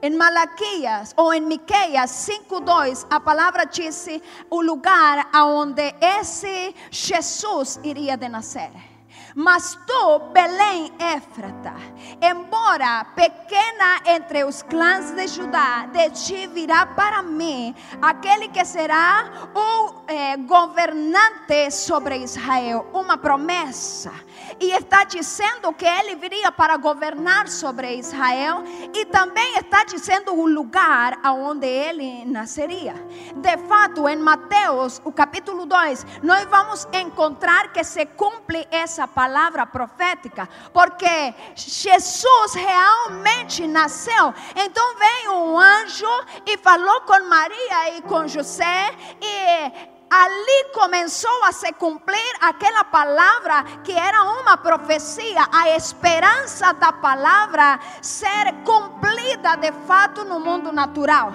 Em 0.00 0.16
Malaquias 0.16 1.12
ou 1.16 1.34
em 1.34 1.40
Miqueias 1.40 2.10
5:2, 2.10 3.06
a 3.10 3.18
palavra 3.18 3.64
diz 3.64 4.06
o 4.48 4.62
lugar 4.62 5.28
aonde 5.32 5.94
esse 6.00 6.74
Jesus 6.90 7.80
iria 7.82 8.16
de 8.16 8.28
nascer. 8.28 8.87
Mas 9.34 9.78
tu, 9.86 10.18
Belém 10.32 10.92
Éfrata, 10.98 11.74
embora 12.20 13.04
pequena 13.14 14.00
entre 14.06 14.44
os 14.44 14.62
clãs 14.62 15.12
de 15.12 15.26
Judá, 15.28 15.86
de 15.86 16.10
ti 16.10 16.46
virá 16.46 16.86
para 16.86 17.22
mim 17.22 17.74
aquele 18.00 18.48
que 18.48 18.64
será 18.64 19.50
o 19.54 20.02
eh, 20.08 20.36
governante 20.38 21.70
sobre 21.70 22.18
Israel. 22.18 22.86
Uma 22.92 23.16
promessa. 23.16 24.12
E 24.60 24.70
está 24.72 25.04
dizendo 25.04 25.72
que 25.72 25.84
ele 25.84 26.16
viria 26.16 26.50
para 26.50 26.76
governar 26.76 27.48
sobre 27.48 27.96
Israel. 27.96 28.64
E 28.94 29.04
também 29.06 29.56
está 29.56 29.84
dizendo 29.84 30.34
o 30.34 30.46
lugar 30.46 31.18
aonde 31.22 31.66
ele 31.66 32.24
nasceria. 32.24 32.94
De 33.36 33.56
fato, 33.68 34.08
em 34.08 34.16
Mateus, 34.16 35.00
o 35.04 35.12
capítulo 35.12 35.66
2, 35.66 36.06
nós 36.22 36.44
vamos 36.46 36.88
encontrar 36.92 37.72
que 37.72 37.84
se 37.84 38.06
cumpre 38.06 38.66
essa 38.70 39.06
palavra 39.06 39.27
palavra 39.28 39.66
profética, 39.66 40.48
porque 40.72 41.34
Jesus 41.54 42.54
realmente 42.54 43.66
nasceu. 43.66 44.34
Então 44.56 44.96
veio 44.96 45.32
um 45.34 45.58
anjo 45.58 46.24
e 46.46 46.56
falou 46.56 47.02
com 47.02 47.28
Maria 47.28 47.98
e 47.98 48.02
com 48.02 48.26
José 48.26 48.90
e 49.20 49.98
ali 50.10 50.72
começou 50.72 51.44
a 51.44 51.52
se 51.52 51.70
cumprir 51.74 52.32
aquela 52.40 52.84
palavra 52.84 53.62
que 53.84 53.92
era 53.92 54.24
uma 54.24 54.56
profecia, 54.56 55.46
a 55.52 55.76
esperança 55.76 56.72
da 56.72 56.90
palavra 56.90 57.78
ser 58.00 58.54
cumprida 58.64 59.56
de 59.56 59.72
fato 59.86 60.24
no 60.24 60.40
mundo 60.40 60.72
natural 60.72 61.32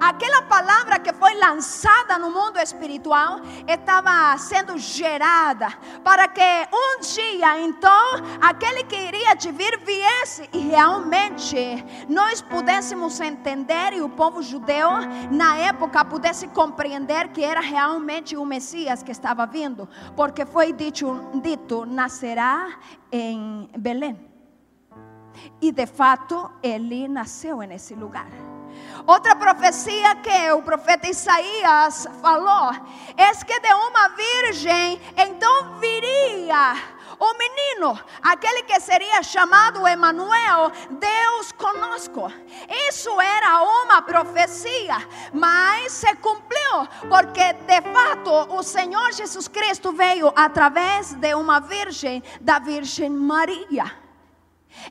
aquela 0.00 0.42
palavra 0.42 0.98
que 0.98 1.12
foi 1.12 1.34
lançada 1.34 2.18
no 2.18 2.30
mundo 2.30 2.58
espiritual 2.58 3.40
estava 3.66 4.36
sendo 4.38 4.78
gerada 4.78 5.68
para 6.04 6.28
que 6.28 6.68
um 6.72 7.00
dia 7.00 7.60
então 7.60 8.06
aquele 8.40 8.84
que 8.84 8.96
iria 8.96 9.34
te 9.36 9.50
vir 9.50 9.78
viesse 9.78 10.48
e 10.52 10.58
realmente 10.58 11.84
nós 12.08 12.40
pudéssemos 12.40 13.20
entender 13.20 13.94
e 13.94 14.00
o 14.00 14.08
povo 14.08 14.42
judeu 14.42 14.90
na 15.30 15.56
época 15.56 16.04
pudesse 16.04 16.48
compreender 16.48 17.28
que 17.28 17.44
era 17.44 17.60
realmente 17.60 18.36
o 18.36 18.44
Messias 18.44 19.02
que 19.02 19.12
estava 19.12 19.46
vindo, 19.46 19.88
porque 20.14 20.44
foi 20.46 20.72
dito, 20.72 21.20
dito 21.42 21.84
nascerá 21.86 22.78
em 23.10 23.68
Belém. 23.78 24.18
E 25.60 25.70
de 25.70 25.86
fato 25.86 26.50
ele 26.62 27.08
nasceu 27.08 27.58
nesse 27.58 27.94
lugar. 27.94 28.45
Outra 29.06 29.36
profecia 29.36 30.16
que 30.16 30.50
o 30.52 30.62
profeta 30.62 31.08
Isaías 31.08 32.08
falou 32.20 32.72
é 33.16 33.32
que 33.44 33.60
de 33.60 33.72
uma 33.72 34.08
virgem 34.08 35.00
então 35.16 35.78
viria 35.78 36.74
o 37.18 37.34
menino, 37.38 37.98
aquele 38.22 38.62
que 38.64 38.78
seria 38.80 39.22
chamado 39.22 39.86
Emanuel, 39.86 40.70
Deus 40.90 41.52
conosco. 41.52 42.30
Isso 42.88 43.20
era 43.20 43.62
uma 43.62 44.02
profecia, 44.02 44.96
mas 45.32 45.92
se 45.92 46.14
cumpriu, 46.16 46.86
porque 47.08 47.52
de 47.52 47.80
fato 47.92 48.54
o 48.54 48.62
Senhor 48.62 49.12
Jesus 49.12 49.48
Cristo 49.48 49.92
veio 49.92 50.32
através 50.34 51.14
de 51.14 51.34
uma 51.34 51.60
virgem, 51.60 52.22
da 52.40 52.58
Virgem 52.58 53.10
Maria. 53.10 54.05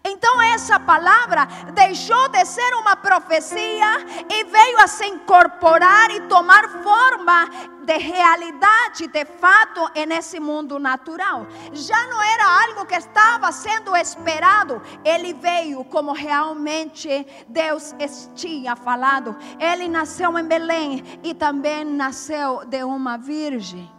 Então 0.04 0.42
essa 0.42 0.80
palavra 0.80 1.46
deixou 1.74 2.28
de 2.30 2.44
ser 2.46 2.74
uma 2.76 2.96
profecia 2.96 4.06
e 4.30 4.44
veio 4.46 4.80
a 4.80 4.88
se 4.88 5.06
incorporar 5.06 6.12
e 6.12 6.22
tomar 6.22 6.68
forma 6.84 7.50
de 7.86 7.98
realidade, 7.98 9.08
de 9.08 9.26
fato, 9.26 9.90
nesse 10.08 10.40
mundo 10.40 10.80
natural. 10.80 11.46
Já 11.72 12.08
não 12.08 12.22
era 12.22 12.64
algo 12.66 12.86
que 12.86 12.96
estava 12.96 13.52
sendo 13.52 13.96
esperado, 13.96 14.82
ele 15.04 15.34
veio 15.34 15.86
como 15.86 16.12
realmente 16.12 17.26
Deus 17.48 17.94
tinha 18.34 18.76
falado. 18.76 19.36
Ele 19.60 19.88
nasceu 19.88 20.38
em 20.38 20.44
Belém 20.44 21.04
e 21.24 21.34
também 21.34 21.86
nasceu 21.86 22.66
de 22.66 22.84
uma 22.84 23.18
virgem. 23.18 23.95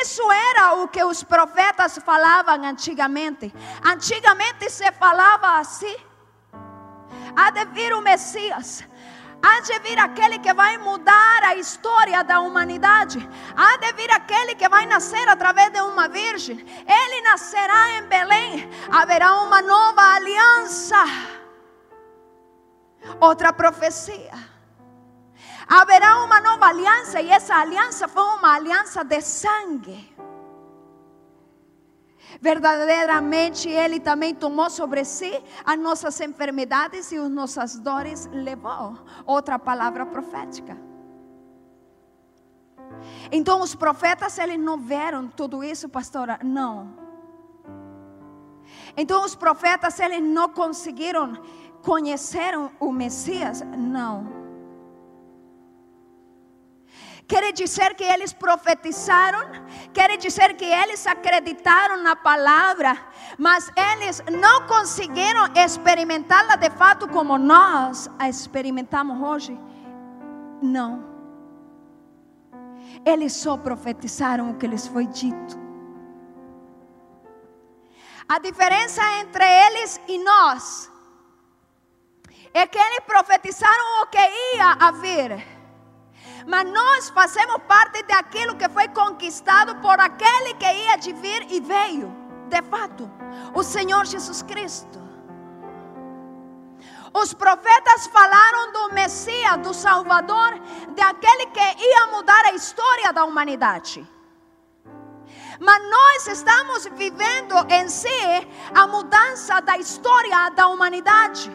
Isso 0.00 0.22
era 0.30 0.74
o 0.74 0.88
que 0.88 1.02
os 1.04 1.22
profetas 1.22 1.98
falavam 2.04 2.64
antigamente. 2.64 3.52
Antigamente 3.84 4.70
se 4.70 4.90
falava 4.92 5.58
assim: 5.58 5.96
há 7.36 7.50
de 7.50 7.64
vir 7.66 7.92
o 7.94 8.00
Messias. 8.00 8.84
Há 9.42 9.60
de 9.60 9.78
vir 9.78 9.98
aquele 9.98 10.38
que 10.38 10.52
vai 10.52 10.76
mudar 10.76 11.44
a 11.44 11.54
história 11.56 12.22
da 12.22 12.40
humanidade. 12.40 13.26
Há 13.56 13.78
de 13.78 13.92
vir 13.94 14.10
aquele 14.10 14.54
que 14.54 14.68
vai 14.68 14.84
nascer 14.84 15.26
através 15.28 15.72
de 15.72 15.80
uma 15.80 16.08
virgem. 16.08 16.58
Ele 16.58 17.22
nascerá 17.22 17.96
em 17.96 18.02
Belém. 18.02 18.68
Haverá 18.92 19.40
uma 19.40 19.62
nova 19.62 20.02
aliança. 20.14 21.02
Outra 23.18 23.50
profecia. 23.50 24.59
Haverá 25.72 26.24
uma 26.24 26.40
nova 26.40 26.66
aliança 26.66 27.20
e 27.20 27.30
essa 27.30 27.54
aliança 27.54 28.08
foi 28.08 28.24
uma 28.24 28.56
aliança 28.56 29.04
de 29.04 29.20
sangue. 29.20 30.12
Verdadeiramente 32.40 33.68
Ele 33.68 34.00
também 34.00 34.34
tomou 34.34 34.68
sobre 34.68 35.04
si 35.04 35.32
as 35.64 35.78
nossas 35.78 36.20
enfermidades 36.20 37.12
e 37.12 37.18
as 37.18 37.30
nossas 37.30 37.78
dores 37.78 38.28
levou. 38.32 38.98
Outra 39.24 39.60
palavra 39.60 40.04
profética. 40.04 40.76
Então 43.30 43.60
os 43.60 43.72
profetas 43.72 44.38
eles 44.38 44.58
não 44.58 44.76
viram 44.76 45.28
tudo 45.28 45.62
isso, 45.62 45.88
pastora? 45.88 46.40
Não. 46.42 46.98
Então 48.96 49.24
os 49.24 49.36
profetas 49.36 50.00
eles 50.00 50.20
não 50.20 50.48
conseguiram 50.48 51.40
conhecer 51.80 52.54
o 52.80 52.90
Messias? 52.90 53.62
Não. 53.78 54.39
Quer 57.30 57.52
dizer 57.52 57.94
que 57.94 58.02
eles 58.02 58.32
profetizaram, 58.32 59.38
quer 59.94 60.16
dizer 60.18 60.56
que 60.56 60.64
eles 60.64 61.06
acreditaram 61.06 62.02
na 62.02 62.16
palavra, 62.16 62.98
mas 63.38 63.70
eles 63.92 64.20
não 64.32 64.66
conseguiram 64.66 65.44
experimentá-la 65.54 66.56
de 66.56 66.68
fato 66.70 67.06
como 67.06 67.38
nós 67.38 68.10
a 68.18 68.28
experimentamos 68.28 69.16
hoje. 69.22 69.56
Não. 70.60 71.04
Eles 73.06 73.32
só 73.34 73.56
profetizaram 73.56 74.50
o 74.50 74.56
que 74.56 74.66
lhes 74.66 74.88
foi 74.88 75.06
dito. 75.06 75.56
A 78.28 78.40
diferença 78.40 79.02
entre 79.20 79.44
eles 79.44 80.00
e 80.08 80.18
nós 80.18 80.90
é 82.52 82.66
que 82.66 82.76
eles 82.76 83.04
profetizaram 83.06 84.02
o 84.02 84.06
que 84.08 84.18
ia 84.18 84.72
haver 84.80 85.49
mas 86.46 86.70
nós 86.70 87.10
fazemos 87.10 87.58
parte 87.66 88.02
daquilo 88.04 88.56
que 88.56 88.68
foi 88.68 88.88
conquistado 88.88 89.74
por 89.76 89.98
aquele 89.98 90.54
que 90.54 90.72
ia 90.72 90.96
de 90.96 91.12
vir 91.12 91.46
e 91.50 91.60
veio, 91.60 92.12
de 92.48 92.62
fato, 92.62 93.10
o 93.54 93.62
Senhor 93.62 94.04
Jesus 94.06 94.42
Cristo. 94.42 95.00
Os 97.12 97.34
profetas 97.34 98.06
falaram 98.06 98.72
do 98.72 98.94
Messias, 98.94 99.56
do 99.58 99.74
Salvador, 99.74 100.60
de 100.94 101.02
aquele 101.02 101.46
que 101.46 101.84
ia 101.84 102.06
mudar 102.06 102.46
a 102.46 102.52
história 102.52 103.12
da 103.12 103.24
humanidade. 103.24 104.08
Mas 105.58 105.90
nós 105.90 106.26
estamos 106.28 106.86
vivendo 106.94 107.54
em 107.68 107.88
si 107.88 108.08
a 108.74 108.86
mudança 108.86 109.60
da 109.60 109.76
história 109.76 110.50
da 110.50 110.68
humanidade. 110.68 111.50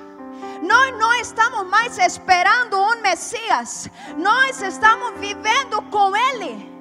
Nós 0.62 0.98
não 0.98 1.13
estamos 1.15 1.68
mais 1.68 1.98
esperando 1.98 2.80
um 2.80 3.01
Messias, 3.01 3.89
nós 4.18 4.62
estamos 4.62 5.20
vivendo 5.20 5.82
com 5.84 6.15
Ele. 6.15 6.75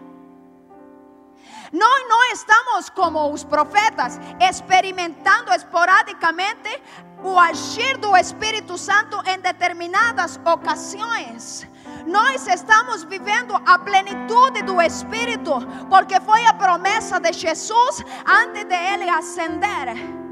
Nós 1.73 2.09
não 2.09 2.25
estamos 2.27 2.89
como 2.89 3.33
os 3.33 3.43
profetas, 3.43 4.21
experimentando 4.41 5.53
esporadicamente 5.53 6.81
o 7.25 7.37
agir 7.37 7.97
do 7.99 8.17
Espírito 8.17 8.79
Santo 8.79 9.21
em 9.27 9.41
determinadas 9.41 10.39
ocasiões. 10.45 11.67
Nós 12.07 12.47
estamos 12.47 13.03
vivendo 13.03 13.55
a 13.67 13.79
plenitude 13.79 14.63
do 14.63 14.81
Espírito, 14.81 15.53
porque 15.89 16.21
foi 16.21 16.47
a 16.47 16.55
promessa 16.55 17.19
de 17.19 17.33
Jesus 17.33 18.05
antes 18.25 18.65
de 18.65 18.75
ele 18.75 19.09
ascender. 19.09 20.24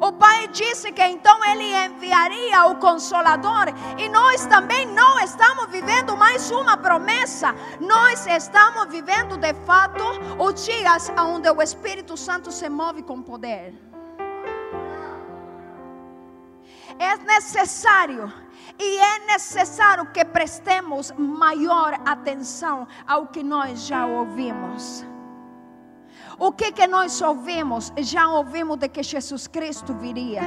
O 0.00 0.12
Pai 0.12 0.48
disse 0.48 0.92
que 0.92 1.02
então 1.02 1.44
Ele 1.44 1.74
enviaria 1.86 2.66
o 2.66 2.76
Consolador, 2.76 3.66
e 3.96 4.08
nós 4.08 4.46
também 4.46 4.86
não 4.86 5.18
estamos 5.20 5.66
vivendo 5.70 6.16
mais 6.16 6.50
uma 6.50 6.76
promessa, 6.76 7.54
nós 7.80 8.26
estamos 8.26 8.86
vivendo 8.88 9.36
de 9.36 9.54
fato 9.64 10.04
os 10.38 10.64
dias 10.64 11.10
onde 11.18 11.48
o 11.50 11.62
Espírito 11.62 12.16
Santo 12.16 12.52
se 12.52 12.68
move 12.68 13.02
com 13.02 13.22
poder. 13.22 13.74
É 16.98 17.16
necessário 17.16 18.32
e 18.78 18.98
é 18.98 19.18
necessário 19.26 20.06
que 20.06 20.24
prestemos 20.24 21.12
maior 21.16 21.98
atenção 22.04 22.86
ao 23.06 23.26
que 23.26 23.42
nós 23.42 23.86
já 23.86 24.06
ouvimos. 24.06 25.04
O 26.38 26.52
que 26.52 26.70
que 26.70 26.86
nós 26.86 27.22
ouvimos? 27.22 27.90
Já 27.96 28.28
ouvimos 28.28 28.76
de 28.76 28.88
que 28.88 29.02
Jesus 29.02 29.46
Cristo 29.46 29.94
viria. 29.94 30.42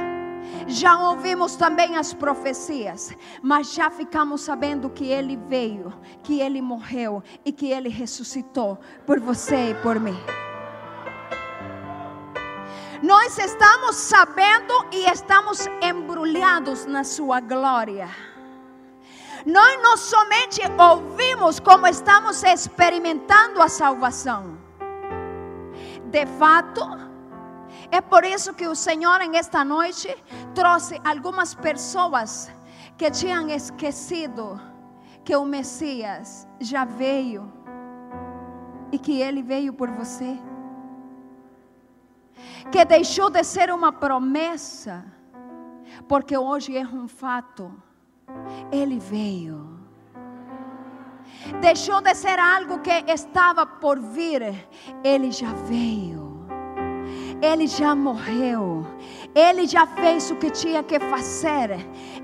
Já 0.68 0.96
ouvimos 0.96 1.56
também 1.56 1.96
as 1.96 2.14
profecias, 2.14 3.12
mas 3.42 3.74
já 3.74 3.90
ficamos 3.90 4.42
sabendo 4.42 4.88
que 4.88 5.06
ele 5.06 5.36
veio, 5.48 5.92
que 6.22 6.40
ele 6.40 6.62
morreu 6.62 7.22
e 7.44 7.52
que 7.52 7.72
ele 7.72 7.88
ressuscitou 7.88 8.78
por 9.04 9.18
você 9.18 9.70
e 9.70 9.74
por 9.76 9.98
mim. 9.98 10.18
Nós 13.02 13.36
estamos 13.38 13.96
sabendo 13.96 14.86
e 14.92 15.10
estamos 15.10 15.66
embrulhados 15.82 16.86
na 16.86 17.02
sua 17.02 17.40
glória. 17.40 18.08
Nós 19.44 19.82
não 19.82 19.96
somente 19.96 20.60
ouvimos 20.78 21.58
como 21.58 21.86
estamos 21.86 22.44
experimentando 22.44 23.60
a 23.60 23.68
salvação 23.68 24.59
de 26.10 26.26
fato, 26.26 26.80
é 27.90 28.00
por 28.00 28.24
isso 28.24 28.52
que 28.52 28.66
o 28.66 28.74
Senhor, 28.74 29.20
em 29.20 29.36
esta 29.36 29.64
noite, 29.64 30.08
trouxe 30.54 31.00
algumas 31.04 31.54
pessoas 31.54 32.50
que 32.98 33.10
tinham 33.10 33.48
esquecido 33.48 34.60
que 35.24 35.34
o 35.34 35.44
Messias 35.44 36.48
já 36.60 36.84
veio 36.84 37.52
e 38.92 38.98
que 38.98 39.20
ele 39.20 39.42
veio 39.42 39.72
por 39.72 39.90
você. 39.90 40.38
Que 42.72 42.84
deixou 42.84 43.30
de 43.30 43.42
ser 43.44 43.70
uma 43.70 43.92
promessa, 43.92 45.04
porque 46.08 46.36
hoje 46.36 46.76
é 46.76 46.84
um 46.84 47.06
fato. 47.06 47.72
Ele 48.72 48.98
veio 48.98 49.79
deixou 51.60 52.00
de 52.00 52.14
ser 52.14 52.38
algo 52.38 52.80
que 52.80 53.04
estava 53.06 53.66
por 53.66 53.98
vir, 53.98 54.42
ele 55.04 55.30
já 55.30 55.52
veio. 55.66 56.30
Ele 57.42 57.66
já 57.66 57.94
morreu. 57.94 58.86
Ele 59.34 59.66
já 59.66 59.86
fez 59.86 60.30
o 60.30 60.36
que 60.36 60.50
tinha 60.50 60.82
que 60.82 61.00
fazer. 61.00 61.70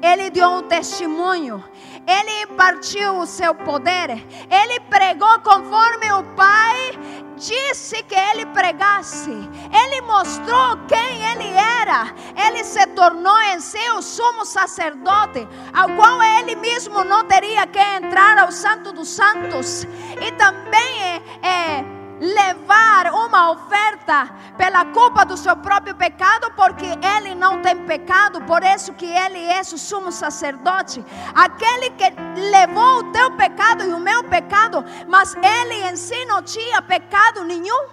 Ele 0.03 0.29
deu 0.31 0.49
um 0.51 0.62
testemunho. 0.62 1.64
Ele 2.07 2.42
impartiu 2.42 3.19
o 3.19 3.27
seu 3.27 3.55
poder. 3.55 4.11
Ele 4.51 4.81
pregou 4.90 5.38
conforme 5.40 6.12
o 6.12 6.23
Pai 6.35 6.92
disse 7.37 8.03
que 8.03 8.14
ele 8.14 8.46
pregasse. 8.46 9.31
Ele 9.31 10.01
mostrou 10.03 10.77
quem 10.88 11.31
ele 11.31 11.53
era. 11.53 12.14
Ele 12.46 12.64
se 12.64 12.85
tornou 12.88 13.38
em 13.42 13.61
si 13.61 13.90
o 13.96 14.03
sumo 14.03 14.44
sacerdote, 14.44 15.46
ao 15.72 15.88
qual 15.90 16.22
ele 16.22 16.57
mesmo 16.57 17.05
não 17.05 17.25
teria 17.25 17.66
que 17.66 17.79
entrar 17.79 18.38
ao 18.38 18.51
Santo 18.51 18.92
dos 18.92 19.09
Santos. 19.09 19.87
E 20.20 20.33
também 20.33 21.03
é, 21.03 21.22
é 21.46 21.95
levar 22.20 23.12
uma 23.12 23.50
oferta 23.50 24.31
pela 24.57 24.85
culpa 24.87 25.24
do 25.24 25.37
seu 25.37 25.57
próprio 25.57 25.94
pecado, 25.94 26.50
porque 26.55 26.87
ele 26.87 27.35
não 27.35 27.61
tem 27.61 27.76
pecado, 27.85 28.40
por 28.42 28.62
isso 28.62 28.92
que 28.94 29.07
ele 29.07 29.38
é 29.44 29.61
o 29.61 29.79
sumo 29.79 30.11
sacerdote, 30.11 31.05
aquele 31.35 31.90
que 31.90 32.05
levou 32.50 32.98
o 32.98 33.12
teu 33.12 33.31
pecado 33.37 33.85
e 33.85 33.92
o 33.92 34.00
meu 34.00 34.24
pecado, 34.24 34.85
mas 35.07 35.35
ele 35.37 35.74
em 35.90 35.96
si 35.96 36.24
não 36.24 36.42
tinha 36.42 36.81
pecado 36.81 37.44
nenhum. 37.44 37.87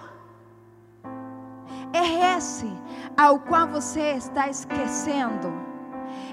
É 1.92 2.38
esse 2.38 2.72
ao 3.16 3.40
qual 3.40 3.68
você 3.68 4.14
está 4.14 4.48
esquecendo, 4.48 5.54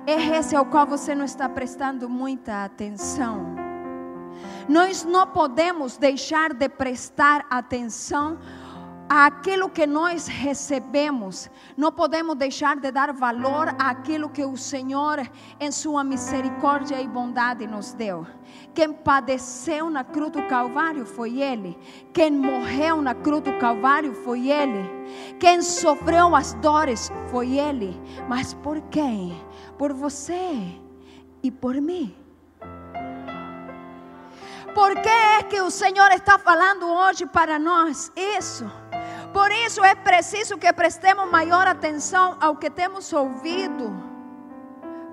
é 0.07 0.38
esse 0.38 0.57
ao 0.57 0.64
qual 0.64 0.87
você 0.87 1.14
não 1.14 1.24
está 1.24 1.48
prestando 1.48 2.09
muita 2.09 2.64
atenção. 2.64 3.69
Nós 4.68 5.05
não 5.05 5.27
podemos 5.27 5.96
deixar 5.96 6.53
de 6.53 6.68
prestar 6.68 7.46
atenção 7.51 8.38
aquilo 9.12 9.68
que 9.68 9.88
nós 9.88 10.29
recebemos, 10.29 11.51
não 11.77 11.90
podemos 11.90 12.37
deixar 12.37 12.77
de 12.77 12.92
dar 12.92 13.12
valor 13.12 13.75
àquilo 13.77 14.29
que 14.29 14.44
o 14.44 14.57
Senhor, 14.57 15.18
em 15.59 15.73
Sua 15.73 16.05
misericórdia 16.05 17.01
e 17.03 17.09
bondade, 17.09 17.66
nos 17.66 17.92
deu. 17.92 18.25
Quem 18.73 18.92
padeceu 18.92 19.90
na 19.90 20.05
cruz 20.05 20.31
do 20.31 20.42
Calvário 20.44 21.05
foi 21.05 21.40
Ele. 21.40 21.77
Quem 22.12 22.31
morreu 22.31 23.03
na 23.03 23.12
cruz 23.12 23.42
do 23.42 23.59
Calvário 23.59 24.14
foi 24.14 24.49
Ele. 24.49 24.88
Quem 25.40 25.61
sofreu 25.61 26.37
as 26.37 26.55
dores 26.55 27.11
foi 27.33 27.59
Ele. 27.59 28.01
Mas 28.29 28.55
por 28.55 28.81
quem? 28.83 29.37
Por 29.77 29.92
você 29.92 30.79
e 31.42 31.51
por 31.51 31.75
mim. 31.81 32.19
Por 34.74 34.94
que 35.00 35.09
é 35.09 35.42
que 35.42 35.61
o 35.61 35.70
Senhor 35.70 36.11
está 36.12 36.38
falando 36.38 36.87
hoje 36.87 37.26
para 37.26 37.59
nós 37.59 38.12
isso? 38.16 38.64
Por 39.33 39.50
isso 39.52 39.85
é 39.85 39.94
preciso 39.94 40.59
que 40.59 40.72
prestemos 40.72 41.30
maior 41.30 41.66
atenção 41.66 42.37
ao 42.40 42.56
que 42.56 42.70
temos 42.70 43.12
ouvido, 43.12 43.92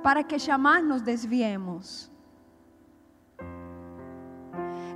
para 0.03 0.23
que 0.23 0.37
jamais 0.39 0.83
nos 0.83 1.01
desviemos. 1.01 2.11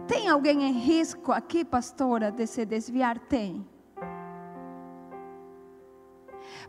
Tem 0.08 0.28
alguém 0.28 0.63
em 0.63 0.74
risco 0.74 1.32
aqui, 1.32 1.63
pastora, 1.63 2.32
de 2.32 2.45
se 2.45 2.65
desviar? 2.65 3.17
Tem. 3.17 3.65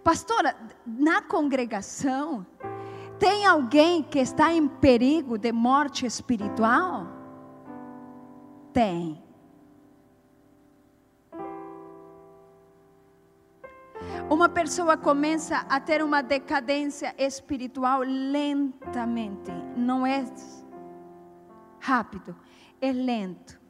Pastora, 0.04 0.56
na 0.86 1.22
congregação, 1.22 2.46
tem 3.18 3.46
alguém 3.46 4.02
que 4.02 4.18
está 4.18 4.52
em 4.52 4.66
perigo 4.68 5.38
de 5.38 5.52
morte 5.52 6.06
espiritual? 6.06 7.21
Tem. 8.72 9.22
Uma 14.30 14.48
pessoa 14.48 14.96
começa 14.96 15.58
a 15.68 15.78
ter 15.78 16.02
uma 16.02 16.22
decadência 16.22 17.14
espiritual 17.18 18.00
lentamente, 18.00 19.52
não 19.76 20.06
é 20.06 20.24
rápido, 21.78 22.34
é 22.80 22.92
lento. 22.92 23.60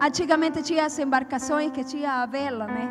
Antigamente 0.00 0.62
tinha 0.62 0.86
as 0.86 0.98
embarcações 0.98 1.72
que 1.72 1.82
tinha 1.82 2.22
a 2.22 2.26
vela, 2.26 2.66
né? 2.66 2.88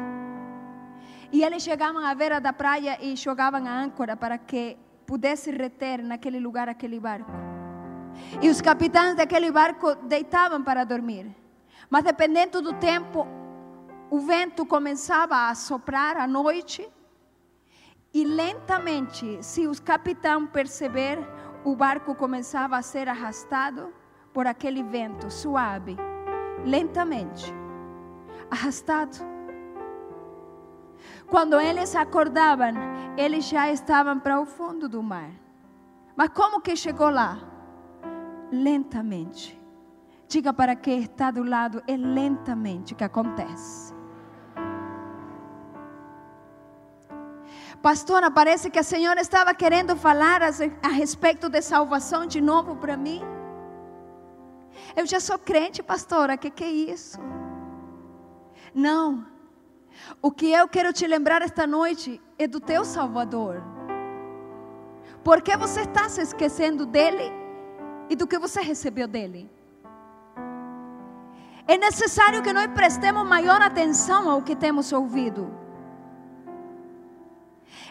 E 1.31 1.43
eles 1.43 1.63
chegavam 1.63 2.05
à 2.05 2.13
beira 2.13 2.41
da 2.41 2.51
praia 2.51 2.97
e 3.01 3.15
jogavam 3.15 3.65
a 3.65 3.81
âncora 3.81 4.17
para 4.17 4.37
que 4.37 4.77
pudesse 5.05 5.51
reter 5.51 6.03
naquele 6.03 6.39
lugar 6.39 6.67
aquele 6.67 6.99
barco. 6.99 7.31
E 8.41 8.49
os 8.49 8.61
capitães 8.61 9.15
daquele 9.15 9.51
barco 9.51 9.95
deitavam 9.95 10.63
para 10.63 10.83
dormir. 10.83 11.35
Mas 11.89 12.03
dependendo 12.03 12.61
do 12.61 12.73
tempo, 12.73 13.27
o 14.09 14.19
vento 14.19 14.65
começava 14.65 15.49
a 15.49 15.55
soprar 15.55 16.17
à 16.17 16.27
noite 16.27 16.87
e 18.13 18.23
lentamente, 18.23 19.37
se 19.41 19.67
os 19.67 19.79
capitães 19.79 20.49
perceber, 20.49 21.19
o 21.63 21.75
barco 21.75 22.15
começava 22.15 22.77
a 22.77 22.81
ser 22.81 23.07
arrastado 23.07 23.93
por 24.33 24.47
aquele 24.47 24.81
vento 24.81 25.29
suave, 25.29 25.95
lentamente, 26.65 27.53
arrastado. 28.49 29.17
Quando 31.27 31.59
eles 31.59 31.95
acordavam, 31.95 32.73
eles 33.15 33.45
já 33.45 33.71
estavam 33.71 34.19
para 34.19 34.39
o 34.39 34.45
fundo 34.45 34.89
do 34.89 35.03
mar. 35.03 35.29
Mas 36.15 36.29
como 36.29 36.61
que 36.61 36.75
chegou 36.75 37.09
lá? 37.09 37.48
Lentamente. 38.51 39.59
Diga 40.27 40.53
para 40.53 40.75
quem 40.75 41.01
está 41.01 41.31
do 41.31 41.43
lado, 41.43 41.81
é 41.87 41.97
lentamente 41.97 42.93
que 42.93 43.03
acontece. 43.03 43.93
Pastora, 47.81 48.29
parece 48.29 48.69
que 48.69 48.77
a 48.77 48.83
senhora 48.83 49.21
estava 49.21 49.53
querendo 49.53 49.95
falar 49.95 50.41
a 50.43 50.87
respeito 50.89 51.47
de 51.49 51.61
salvação 51.61 52.25
de 52.25 52.41
novo 52.41 52.75
para 52.75 52.97
mim. 52.97 53.21
Eu 54.95 55.05
já 55.05 55.19
sou 55.19 55.39
crente, 55.39 55.81
pastora, 55.81 56.37
que 56.37 56.51
que 56.51 56.63
é 56.63 56.71
isso? 56.71 57.19
Não. 58.73 59.25
O 60.21 60.31
que 60.31 60.51
eu 60.51 60.67
quero 60.67 60.91
te 60.91 61.07
lembrar 61.07 61.41
esta 61.41 61.65
noite 61.65 62.21
é 62.37 62.47
do 62.47 62.59
teu 62.59 62.83
Salvador. 62.83 63.63
Por 65.23 65.41
que 65.41 65.55
você 65.57 65.81
está 65.81 66.07
se 66.09 66.21
esquecendo 66.21 66.85
dele 66.85 67.31
e 68.09 68.15
do 68.15 68.27
que 68.27 68.37
você 68.39 68.61
recebeu 68.61 69.07
dele? 69.07 69.49
É 71.67 71.77
necessário 71.77 72.41
que 72.41 72.51
nós 72.51 72.67
prestemos 72.73 73.23
maior 73.27 73.61
atenção 73.61 74.27
ao 74.29 74.41
que 74.41 74.55
temos 74.55 74.91
ouvido. 74.91 75.53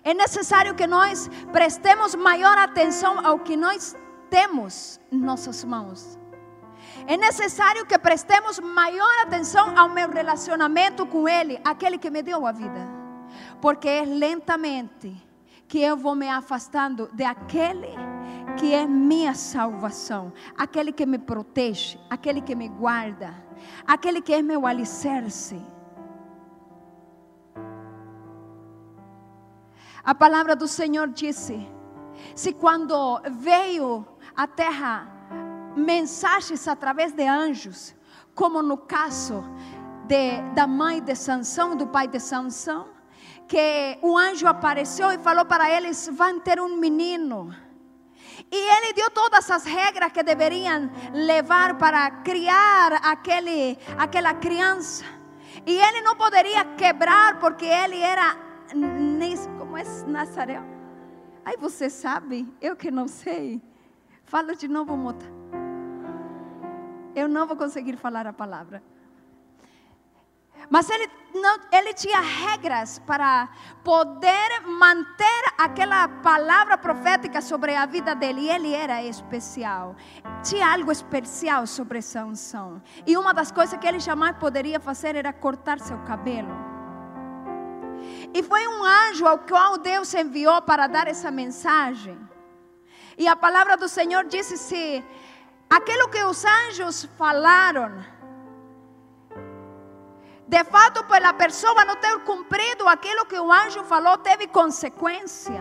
É 0.03 0.13
necessário 0.13 0.75
que 0.75 0.87
nós 0.87 1.31
prestemos 1.53 2.15
maior 2.15 2.59
atenção 2.59 3.25
ao 3.25 3.39
que 3.39 3.57
nós 3.57 3.97
temos 4.29 5.01
em 5.13 5.19
nossas 5.19 5.65
mãos. 5.65 6.19
É 7.07 7.17
necessário 7.17 7.87
que 7.87 7.97
prestemos 7.99 8.59
maior 8.59 9.23
atenção 9.23 9.79
ao 9.79 9.89
meu 9.89 10.11
relacionamento 10.11 11.07
com 11.07 11.29
Ele, 11.29 11.61
aquele 11.65 11.99
que 11.99 12.11
me 12.11 12.23
deu 12.23 12.47
a 12.47 12.53
vida. 12.53 12.87
Porque 13.61 13.89
é 13.89 14.05
lentamente 14.05 15.15
que 15.69 15.81
eu 15.81 15.97
vou 15.97 16.15
me 16.15 16.29
afastando 16.29 17.09
de 17.13 17.25
aquele 17.25 17.95
que 18.59 18.75
é 18.75 18.85
minha 18.87 19.35
salvação, 19.35 20.33
aquele 20.57 20.93
que 20.93 21.07
me 21.07 21.19
protege, 21.19 21.99
aquele 22.11 22.41
que 22.41 22.57
me 22.57 22.69
guarda, 22.69 23.33
aquele 23.87 24.21
que 24.21 24.35
é 24.35 24.43
meu 24.43 24.67
alicerce. 24.67 25.61
A 30.05 30.15
palavra 30.15 30.57
do 30.57 30.67
Senhor 30.67 31.09
disse: 31.09 31.69
se 32.35 32.53
quando 32.53 33.21
veio 33.31 34.05
à 34.35 34.47
terra 34.47 35.07
mensagens 35.77 36.67
através 36.67 37.13
de 37.13 37.27
anjos, 37.27 37.95
como 38.35 38.61
no 38.61 38.77
caso 38.77 39.45
de, 40.07 40.41
da 40.55 40.67
mãe 40.67 41.01
de 41.01 41.15
Sansão, 41.15 41.77
do 41.77 41.87
pai 41.87 42.09
de 42.09 42.19
Sansão, 42.19 42.89
que 43.47 43.99
o 44.03 44.19
anjo 44.19 44.49
apareceu 44.49 45.13
e 45.13 45.19
falou 45.19 45.45
para 45.45 45.71
eles: 45.71 46.11
vão 46.13 46.41
ter 46.41 46.61
um 46.61 46.77
menino. 46.77 47.55
E 48.51 48.57
ele 48.57 48.95
deu 48.95 49.11
todas 49.11 49.51
as 49.51 49.65
regras 49.65 50.13
que 50.13 50.23
deveriam 50.23 50.91
levar 51.13 51.77
para 51.77 52.11
criar 52.23 52.95
aquele, 53.03 53.79
aquela 53.97 54.35
criança. 54.35 55.05
E 55.67 55.77
ele 55.77 56.01
não 56.01 56.17
poderia 56.17 56.65
quebrar 56.77 57.39
porque 57.39 57.67
ele 57.67 58.01
era 58.01 58.37
como 59.59 59.77
é 59.77 59.83
Nazaré? 60.07 60.61
Aí 61.45 61.57
você 61.57 61.89
sabe, 61.89 62.47
eu 62.61 62.77
que 62.77 62.91
não 62.91 63.09
sei. 63.09 63.63
Fala 64.25 64.55
de 64.55 64.69
novo, 64.69 64.97
Mota. 64.97 65.25
Eu 67.15 67.29
não 67.29 67.47
vou 67.47 67.57
conseguir 67.57 67.97
falar 67.97 68.27
a 68.27 68.33
palavra. 68.33 68.83
Mas 70.71 70.91
ele, 70.91 71.11
não, 71.35 71.59
ele 71.73 71.95
tinha 71.95 72.21
regras 72.21 72.99
para 73.01 73.49
poder 73.83 74.61
manter 74.67 75.45
aquela 75.57 76.09
palavra 76.09 76.77
profética 76.77 77.41
sobre 77.41 77.75
a 77.75 77.87
vida 77.87 78.15
dele. 78.15 78.43
E 78.43 78.51
ele 78.51 78.75
era 78.75 79.03
especial. 79.03 79.97
Tinha 80.43 80.73
algo 80.73 80.93
especial 80.93 81.67
sobre 81.67 82.03
Sansão. 82.03 82.83
E 83.07 83.17
uma 83.17 83.33
das 83.33 83.51
coisas 83.51 83.79
que 83.79 83.87
ele 83.87 84.01
jamais 84.01 84.37
poderia 84.37 84.79
fazer 84.79 85.17
era 85.17 85.33
cortar 85.33 85.79
seu 85.81 85.99
cabelo. 86.01 86.55
E 88.35 88.43
foi 88.43 88.67
um 88.69 88.85
anjo 88.85 89.27
ao 89.27 89.39
qual 89.39 89.79
Deus 89.79 90.13
enviou 90.15 90.61
para 90.63 90.87
dar 90.87 91.09
essa 91.09 91.31
mensagem. 91.31 92.19
E 93.17 93.27
a 93.27 93.35
palavra 93.35 93.77
do 93.77 93.89
Senhor 93.89 94.25
disse: 94.25 94.57
se 94.57 95.05
aquilo 95.69 96.09
que 96.09 96.23
os 96.23 96.45
anjos 96.45 97.05
falaram, 97.17 98.05
de 100.49 100.65
fato, 100.65 101.05
pela 101.05 101.35
pessoa 101.35 101.85
não 101.85 101.97
ter 101.97 102.19
cumprido 102.21 102.89
aquilo 102.89 103.27
que 103.27 103.39
o 103.39 103.53
anjo 103.53 103.85
falou, 103.85 104.17
teve 104.17 104.47
consequência. 104.47 105.61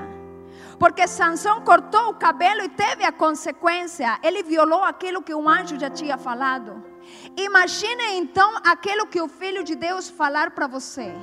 Porque 0.80 1.06
Sansão 1.06 1.60
cortou 1.62 2.10
o 2.10 2.13
cabelo 2.13 2.62
e 2.63 2.69
teve 2.69 3.04
a 3.04 3.12
consequência. 3.12 4.17
Ele 4.23 4.43
violou 4.43 4.82
aquilo 4.86 5.21
que 5.21 5.34
o 5.34 5.50
anjo 5.50 5.78
já 5.78 5.89
tinha 5.89 6.17
falado. 6.17 6.82
Imagine 7.36 8.13
então 8.13 8.50
aquilo 8.63 9.08
que 9.08 9.19
o 9.19 9.28
Filho 9.28 9.62
de 9.62 9.76
Deus 9.76 10.10
falar 10.10 10.52
para 10.52 10.67
você. 10.67 11.13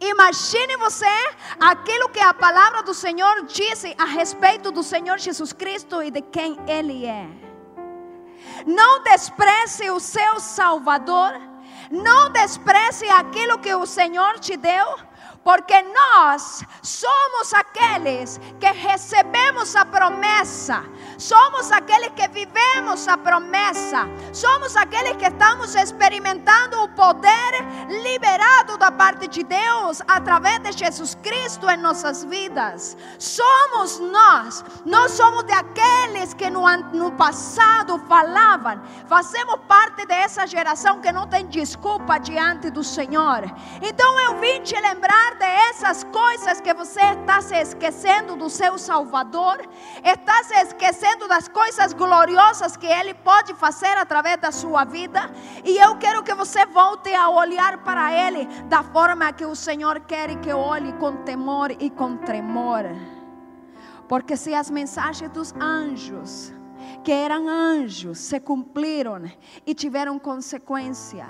Imagine 0.00 0.76
você 0.78 1.06
aquilo 1.60 2.08
que 2.08 2.20
a 2.20 2.34
palavra 2.34 2.82
do 2.82 2.92
Senhor 2.92 3.44
disse 3.44 3.94
a 3.96 4.04
respeito 4.04 4.72
do 4.72 4.82
Senhor 4.82 5.16
Jesus 5.18 5.52
Cristo 5.52 6.02
e 6.02 6.10
de 6.10 6.22
quem 6.22 6.58
Ele 6.66 7.06
é. 7.06 7.28
Não 8.66 9.04
despreze 9.04 9.90
o 9.90 10.00
seu 10.00 10.40
Salvador. 10.40 11.49
Não 11.90 12.30
despreze 12.30 13.08
aquilo 13.10 13.58
que 13.58 13.74
o 13.74 13.84
Senhor 13.84 14.38
te 14.38 14.56
deu. 14.56 14.96
Porque 15.42 15.82
nós 15.82 16.62
somos 16.82 17.54
aqueles 17.54 18.38
que 18.60 18.70
recebemos 18.72 19.74
a 19.74 19.84
promessa, 19.84 20.84
Somos 21.20 21.70
aqueles 21.70 22.08
que 22.16 22.26
vivemos 22.28 23.06
a 23.06 23.14
promessa. 23.18 24.08
Somos 24.32 24.74
aqueles 24.74 25.18
que 25.18 25.26
estamos 25.26 25.74
experimentando 25.74 26.82
o 26.82 26.88
poder 26.88 27.52
liberado 28.02 28.78
da 28.78 28.90
parte 28.90 29.28
de 29.28 29.44
Deus 29.44 30.00
através 30.08 30.60
de 30.60 30.72
Jesus 30.72 31.14
Cristo 31.22 31.68
em 31.68 31.76
nossas 31.76 32.24
vidas. 32.24 32.96
Somos 33.18 33.98
nós. 33.98 34.64
Nós 34.86 35.12
somos 35.12 35.44
de 35.44 35.52
aqueles 35.52 36.32
que 36.32 36.48
no, 36.48 36.64
no 36.94 37.12
passado 37.12 37.98
falavam. 38.08 38.80
Fazemos 39.06 39.56
parte 39.68 40.06
dessa 40.06 40.46
geração 40.46 41.02
que 41.02 41.12
não 41.12 41.28
tem 41.28 41.46
desculpa 41.48 42.18
diante 42.18 42.70
do 42.70 42.82
Senhor. 42.82 43.42
Então 43.82 44.18
eu 44.20 44.40
vim 44.40 44.62
te 44.62 44.74
lembrar 44.80 45.29
dessas 45.36 46.04
coisas 46.04 46.60
que 46.60 46.72
você 46.74 47.00
está 47.00 47.40
se 47.40 47.54
esquecendo 47.54 48.36
do 48.36 48.48
seu 48.50 48.78
Salvador, 48.78 49.58
está 50.04 50.42
se 50.44 50.54
esquecendo 50.54 51.26
das 51.28 51.48
coisas 51.48 51.92
gloriosas 51.92 52.76
que 52.76 52.86
Ele 52.86 53.14
pode 53.14 53.54
fazer 53.54 53.96
através 53.98 54.38
da 54.38 54.52
sua 54.52 54.84
vida. 54.84 55.30
E 55.64 55.76
eu 55.76 55.96
quero 55.96 56.22
que 56.22 56.34
você 56.34 56.66
volte 56.66 57.12
a 57.14 57.28
olhar 57.28 57.82
para 57.84 58.12
Ele 58.12 58.46
da 58.64 58.82
forma 58.82 59.32
que 59.32 59.44
o 59.44 59.54
Senhor 59.54 60.00
quer 60.00 60.40
que 60.40 60.52
olhe 60.52 60.92
com 60.94 61.16
temor 61.18 61.70
e 61.78 61.90
com 61.90 62.16
tremor. 62.16 62.84
Porque 64.08 64.36
se 64.36 64.54
as 64.54 64.70
mensagens 64.70 65.30
dos 65.30 65.52
anjos, 65.54 66.52
que 67.04 67.12
eram 67.12 67.48
anjos, 67.48 68.18
se 68.18 68.40
cumpriram 68.40 69.22
e 69.64 69.74
tiveram 69.74 70.18
consequência, 70.18 71.26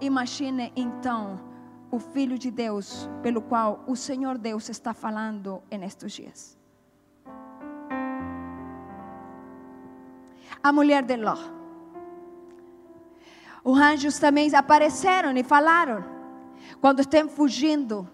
imagine 0.00 0.72
então 0.74 1.53
o 1.94 2.00
Filho 2.00 2.36
de 2.36 2.50
Deus, 2.50 3.08
pelo 3.22 3.40
qual 3.40 3.84
o 3.86 3.94
Senhor 3.94 4.36
Deus 4.36 4.68
está 4.68 4.92
falando 4.92 5.62
nestes 5.70 6.12
dias. 6.12 6.58
A 10.60 10.72
mulher 10.72 11.04
de 11.04 11.16
Ló. 11.16 11.36
Os 13.62 13.78
anjos 13.78 14.18
também 14.18 14.52
apareceram 14.54 15.36
e 15.36 15.44
falaram, 15.44 16.04
quando 16.80 16.98
estão 16.98 17.28
fugindo, 17.28 18.10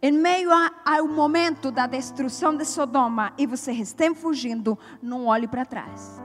em 0.00 0.12
meio 0.12 0.48
ao 0.84 1.06
momento 1.06 1.70
da 1.70 1.86
destruição 1.86 2.56
de 2.56 2.64
Sodoma, 2.64 3.34
e 3.36 3.46
vocês 3.46 3.78
estão 3.78 4.14
fugindo, 4.14 4.78
não 5.02 5.26
olhe 5.26 5.46
para 5.46 5.66
trás. 5.66 6.18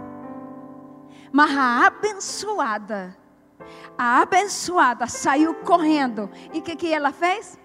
Mas 1.33 1.51
a 1.57 1.87
abençoada 1.87 3.24
a 3.97 4.21
abençoada 4.21 5.07
saiu 5.07 5.55
correndo. 5.55 6.29
E 6.53 6.59
o 6.59 6.61
que, 6.61 6.75
que 6.75 6.93
ela 6.93 7.11
fez? 7.11 7.59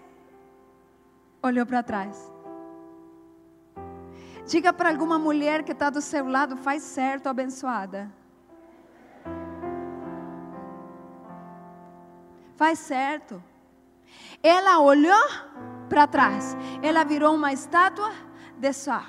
Olhou 1.42 1.66
para 1.66 1.82
trás. 1.82 2.30
Diga 4.46 4.72
para 4.72 4.88
alguma 4.88 5.18
mulher 5.18 5.62
que 5.62 5.72
está 5.72 5.90
do 5.90 6.00
seu 6.00 6.28
lado: 6.28 6.56
faz 6.56 6.82
certo, 6.82 7.28
abençoada. 7.28 8.10
Faz 12.56 12.78
certo. 12.78 13.42
Ela 14.42 14.80
olhou 14.80 15.28
para 15.88 16.06
trás. 16.06 16.56
Ela 16.82 17.04
virou 17.04 17.34
uma 17.34 17.52
estátua 17.52 18.12
de 18.58 18.72
sal. 18.72 19.04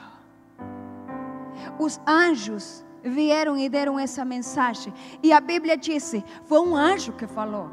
Os 1.78 2.00
anjos 2.08 2.86
vieram 3.04 3.58
e 3.58 3.68
deram 3.70 4.00
essa 4.00 4.24
mensagem. 4.24 4.94
E 5.22 5.32
a 5.32 5.40
Bíblia 5.40 5.78
disse: 5.78 6.24
foi 6.46 6.60
um 6.60 6.76
anjo 6.76 7.14
que 7.14 7.28
falou. 7.28 7.70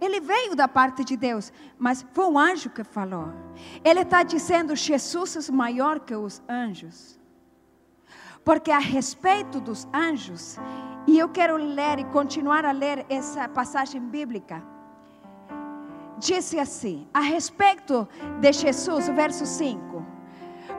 Ele 0.00 0.20
veio 0.20 0.56
da 0.56 0.66
parte 0.66 1.04
de 1.04 1.16
Deus, 1.16 1.52
mas 1.78 2.04
foi 2.12 2.26
um 2.26 2.36
anjo 2.36 2.70
que 2.70 2.82
falou. 2.82 3.28
Ele 3.84 4.00
está 4.00 4.22
dizendo: 4.22 4.74
Jesus 4.74 5.48
é 5.48 5.52
maior 5.52 6.00
que 6.00 6.14
os 6.14 6.42
anjos. 6.48 7.20
Porque 8.44 8.72
a 8.72 8.80
respeito 8.80 9.60
dos 9.60 9.86
anjos, 9.94 10.58
e 11.06 11.16
eu 11.16 11.28
quero 11.28 11.56
ler 11.56 12.00
e 12.00 12.04
continuar 12.06 12.64
a 12.64 12.72
ler 12.72 13.06
essa 13.08 13.48
passagem 13.48 14.00
bíblica. 14.00 14.60
Disse 16.18 16.58
assim, 16.58 17.08
a 17.14 17.20
respeito 17.20 18.08
de 18.40 18.52
Jesus, 18.52 19.06
verso 19.08 19.46
5: 19.46 20.04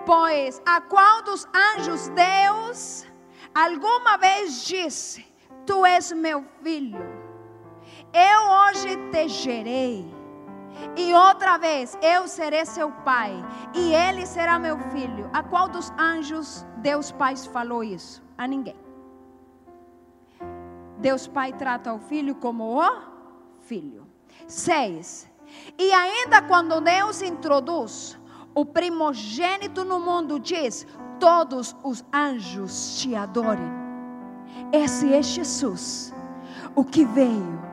Pois 0.06 0.62
a 0.66 0.82
qual 0.82 1.24
dos 1.24 1.48
anjos 1.54 2.10
Deus 2.10 3.06
alguma 3.54 4.18
vez 4.18 4.66
disse: 4.66 5.26
Tu 5.66 5.86
és 5.86 6.12
meu 6.12 6.44
filho, 6.62 7.04
eu 8.14 8.42
hoje 8.50 8.98
te 9.12 9.28
gerei. 9.28 10.24
E 10.98 11.14
outra 11.14 11.58
vez, 11.58 11.98
eu 12.02 12.28
serei 12.28 12.66
seu 12.66 12.92
pai, 12.92 13.32
e 13.74 13.94
ele 13.94 14.26
será 14.26 14.58
meu 14.58 14.78
filho. 14.90 15.30
A 15.32 15.44
qual 15.44 15.70
dos 15.70 15.92
anjos 15.92 16.66
Deus 16.78 17.12
Pai 17.12 17.36
falou 17.38 17.84
isso? 17.84 18.24
A 18.38 18.48
ninguém. 18.48 18.76
Deus 20.98 21.28
Pai 21.28 21.54
trata 21.54 21.94
o 21.94 22.00
filho 22.00 22.36
como 22.36 22.82
o 22.82 23.02
filho. 23.62 24.08
Seis. 24.48 25.30
E 25.78 25.92
ainda 25.94 26.42
quando 26.42 26.82
Deus 26.82 27.22
introduz 27.22 28.20
o 28.56 28.66
primogênito 28.66 29.84
no 29.84 30.00
mundo, 30.00 30.40
diz: 30.40 30.88
todos 31.24 31.74
os 31.82 32.04
anjos 32.14 32.98
te 33.00 33.16
adorem. 33.16 33.72
Esse 34.74 35.14
é 35.14 35.24
Jesus, 35.24 36.14
o 36.76 36.84
que 36.84 37.06
veio. 37.06 37.64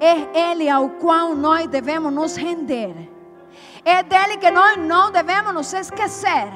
É 0.00 0.52
Ele 0.52 0.66
ao 0.66 0.88
qual 0.88 1.34
nós 1.34 1.66
devemos 1.66 2.10
nos 2.10 2.34
render. 2.34 2.94
É 3.84 4.02
dele 4.02 4.38
que 4.38 4.50
nós 4.50 4.78
não 4.78 5.12
devemos 5.12 5.52
nos 5.52 5.70
esquecer. 5.74 6.50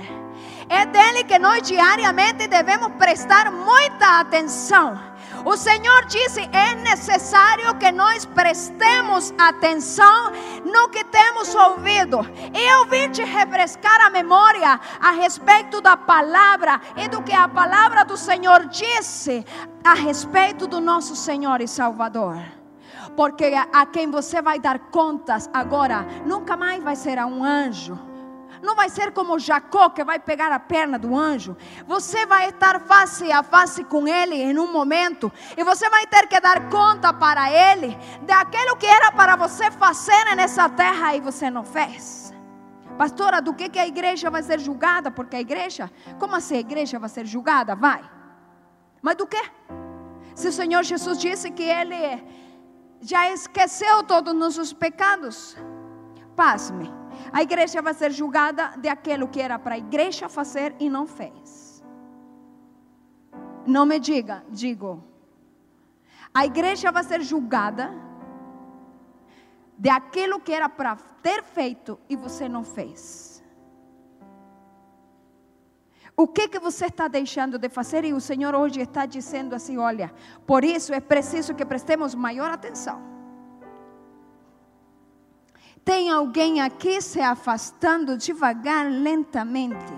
É 0.71 0.87
dele 0.87 1.23
que 1.23 1.39
nós 1.39 1.61
diariamente 1.69 2.49
devemos 2.49 2.93
prestar 2.93 3.53
muita 3.53 4.21
atenção 4.21 4.99
o 5.45 5.57
Senhor 5.57 6.05
disse: 6.07 6.49
é 6.53 6.75
necessário 6.75 7.75
que 7.77 7.91
nós 7.93 8.25
prestemos 8.25 9.33
atenção 9.39 10.33
no 10.65 10.89
que 10.89 11.05
temos 11.05 11.55
ouvido. 11.55 12.19
Eu 12.55 12.87
vim 12.87 13.11
te 13.11 13.23
refrescar 13.23 14.01
a 14.01 14.11
memória 14.11 14.81
a 15.01 15.11
respeito 15.13 15.81
da 15.81 15.97
palavra 15.97 16.81
e 16.97 17.09
do 17.09 17.23
que 17.23 17.33
a 17.33 17.49
palavra 17.49 18.05
do 18.05 18.17
Senhor 18.17 18.67
disse 18.67 19.45
a 19.85 19.95
respeito 19.95 20.67
do 20.67 20.81
nosso 20.81 21.17
Senhor 21.17 21.61
e 21.61 21.69
Salvador 21.69 22.39
porque 23.17 23.53
a, 23.73 23.85
quem 23.87 24.11
você 24.11 24.41
vai 24.41 24.59
dar 24.59 24.79
contas 24.91 25.51
agora 25.53 26.07
nunca 26.25 26.57
mais 26.57 26.83
vai 26.83 26.97
ser 26.97 27.19
a 27.19 27.27
um 27.27 27.45
anjo, 27.45 27.99
não 28.63 28.75
vai 28.77 28.89
ser 28.89 29.13
como 29.13 29.39
Jacó 29.39 29.89
que 29.91 30.05
vai 30.05 30.19
pegar 30.19 30.53
a 30.53 30.59
perna 30.59 30.99
do 30.99 31.17
anjo. 31.17 31.57
Você 31.87 32.27
vai 32.27 32.51
estar 32.51 32.81
face 32.81 33.31
a 33.33 33.43
face 33.43 33.85
com 33.85 34.07
ele 34.07 34.35
em 34.35 34.59
um 34.59 34.71
momento. 34.71 35.33
E 35.57 35.65
você 35.65 35.89
vai 35.89 36.07
ter 36.07 36.27
que 36.29 36.39
dar 36.41 36.69
conta 36.69 37.13
para 37.13 37.51
ele 37.51 37.97
daquilo 38.23 38.77
que 38.77 38.87
era 38.87 39.11
para 39.13 39.37
você 39.37 39.71
fazer 39.71 40.37
nessa 40.37 40.69
terra 40.69 41.17
e 41.17 41.21
você 41.21 41.51
não 41.51 41.65
fez. 41.65 42.35
Pastora, 42.99 43.41
do 43.41 43.55
que, 43.55 43.71
que 43.71 43.79
a 43.79 43.87
igreja 43.87 44.29
vai 44.31 44.43
ser 44.43 44.61
julgada? 44.61 45.11
Porque 45.11 45.37
a 45.37 45.41
igreja, 45.41 45.91
como 46.19 46.37
assim 46.37 46.57
a 46.57 46.61
igreja 46.61 46.99
vai 46.99 47.09
ser 47.09 47.25
julgada? 47.25 47.75
Vai. 47.75 48.03
Mas 49.01 49.17
do 49.17 49.27
que? 49.27 49.43
Se 50.35 50.49
o 50.49 50.53
Senhor 50.53 50.83
Jesus 50.83 51.19
disse 51.19 51.51
que 51.51 51.63
Ele 51.63 52.23
já 53.01 53.31
esqueceu 53.31 54.03
todos 54.03 54.35
os 54.35 54.39
nossos 54.39 54.75
pecados, 54.75 55.57
pasme 56.37 57.00
a 57.33 57.43
igreja 57.43 57.83
vai 57.83 57.95
ser 57.95 58.11
julgada 58.11 58.75
de 58.79 58.89
aquilo 58.89 59.29
que 59.29 59.41
era 59.41 59.59
para 59.59 59.75
a 59.75 59.79
igreja 59.79 60.29
fazer 60.29 60.75
e 60.79 60.89
não 60.89 61.07
fez. 61.07 61.85
Não 63.67 63.85
me 63.87 63.99
diga, 63.99 64.45
digo. 64.49 65.05
A 66.33 66.47
igreja 66.47 66.91
vai 66.91 67.05
ser 67.05 67.21
julgada 67.23 67.93
de 69.77 69.89
aquilo 69.89 70.41
que 70.41 70.53
era 70.53 70.69
para 70.69 70.97
ter 71.23 71.43
feito 71.43 71.99
e 72.09 72.17
você 72.17 72.49
não 72.49 72.65
fez. 72.65 73.43
O 76.17 76.29
que 76.29 76.49
que 76.49 76.59
você 76.59 76.87
está 76.87 77.09
deixando 77.09 77.59
de 77.59 77.69
fazer 77.69 78.05
e 78.05 78.13
o 78.13 78.21
Senhor 78.21 78.55
hoje 78.55 78.81
está 78.81 79.07
dizendo 79.07 79.55
assim, 79.55 79.79
olha, 79.79 80.13
por 80.47 80.63
isso 80.65 80.93
é 80.93 81.01
preciso 81.01 81.55
que 81.55 81.65
prestemos 81.65 82.15
maior 82.15 82.51
atenção. 82.51 83.20
Tem 85.85 86.11
alguém 86.11 86.61
aqui 86.61 87.01
se 87.01 87.21
afastando 87.21 88.17
devagar, 88.17 88.91
lentamente. 88.91 89.93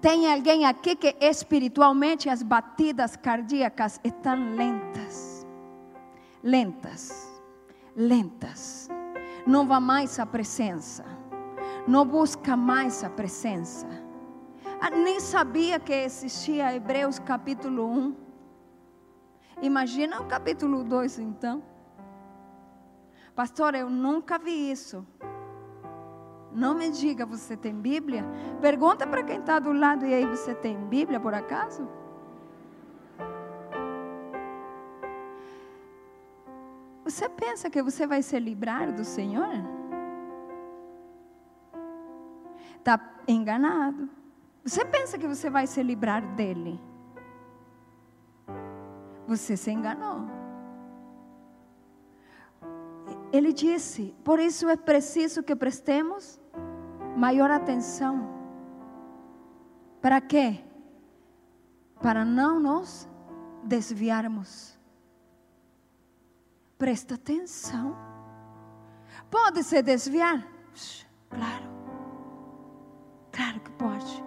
Tem 0.00 0.30
alguém 0.30 0.66
aqui 0.66 0.94
que 0.94 1.16
espiritualmente 1.20 2.28
as 2.28 2.42
batidas 2.42 3.16
cardíacas 3.16 3.98
estão 4.04 4.54
lentas. 4.54 5.46
Lentas. 6.42 7.42
Lentas. 7.96 8.88
Não 9.46 9.66
vá 9.66 9.80
mais 9.80 10.18
à 10.18 10.26
presença. 10.26 11.04
Não 11.86 12.06
busca 12.06 12.56
mais 12.56 13.02
a 13.02 13.08
presença. 13.08 13.86
Ah, 14.80 14.90
nem 14.90 15.20
sabia 15.20 15.80
que 15.80 15.92
existia 15.92 16.74
Hebreus 16.74 17.18
capítulo 17.18 17.86
1. 17.90 18.16
Imagina 19.62 20.20
o 20.20 20.26
capítulo 20.26 20.84
2 20.84 21.18
então. 21.18 21.62
Pastor, 23.34 23.74
eu 23.74 23.90
nunca 23.90 24.38
vi 24.38 24.70
isso. 24.70 25.04
Não 26.52 26.72
me 26.72 26.88
diga, 26.90 27.26
você 27.26 27.56
tem 27.56 27.74
Bíblia? 27.74 28.24
Pergunta 28.60 29.04
para 29.06 29.24
quem 29.24 29.40
está 29.40 29.58
do 29.58 29.72
lado, 29.72 30.06
e 30.06 30.14
aí, 30.14 30.24
você 30.24 30.54
tem 30.54 30.76
Bíblia 30.86 31.18
por 31.18 31.34
acaso? 31.34 31.88
Você 37.04 37.28
pensa 37.28 37.68
que 37.68 37.82
você 37.82 38.06
vai 38.06 38.22
se 38.22 38.38
livrar 38.38 38.92
do 38.92 39.04
Senhor? 39.04 39.54
Está 42.78 43.00
enganado. 43.26 44.08
Você 44.64 44.84
pensa 44.84 45.18
que 45.18 45.26
você 45.26 45.50
vai 45.50 45.66
se 45.66 45.82
livrar 45.82 46.22
dele? 46.34 46.80
Você 49.26 49.56
se 49.56 49.70
enganou. 49.70 50.43
Ele 53.34 53.52
disse: 53.52 54.14
por 54.22 54.38
isso 54.38 54.68
é 54.68 54.76
preciso 54.76 55.42
que 55.42 55.56
prestemos 55.56 56.40
maior 57.16 57.50
atenção. 57.50 58.32
Para 60.00 60.20
quê? 60.20 60.60
Para 62.00 62.24
não 62.24 62.60
nos 62.60 63.08
desviarmos. 63.64 64.78
Presta 66.78 67.16
atenção. 67.16 67.96
Pode 69.28 69.64
se 69.64 69.82
desviar? 69.82 70.46
Claro. 71.28 71.64
Claro 73.32 73.58
que 73.58 73.70
pode. 73.72 74.24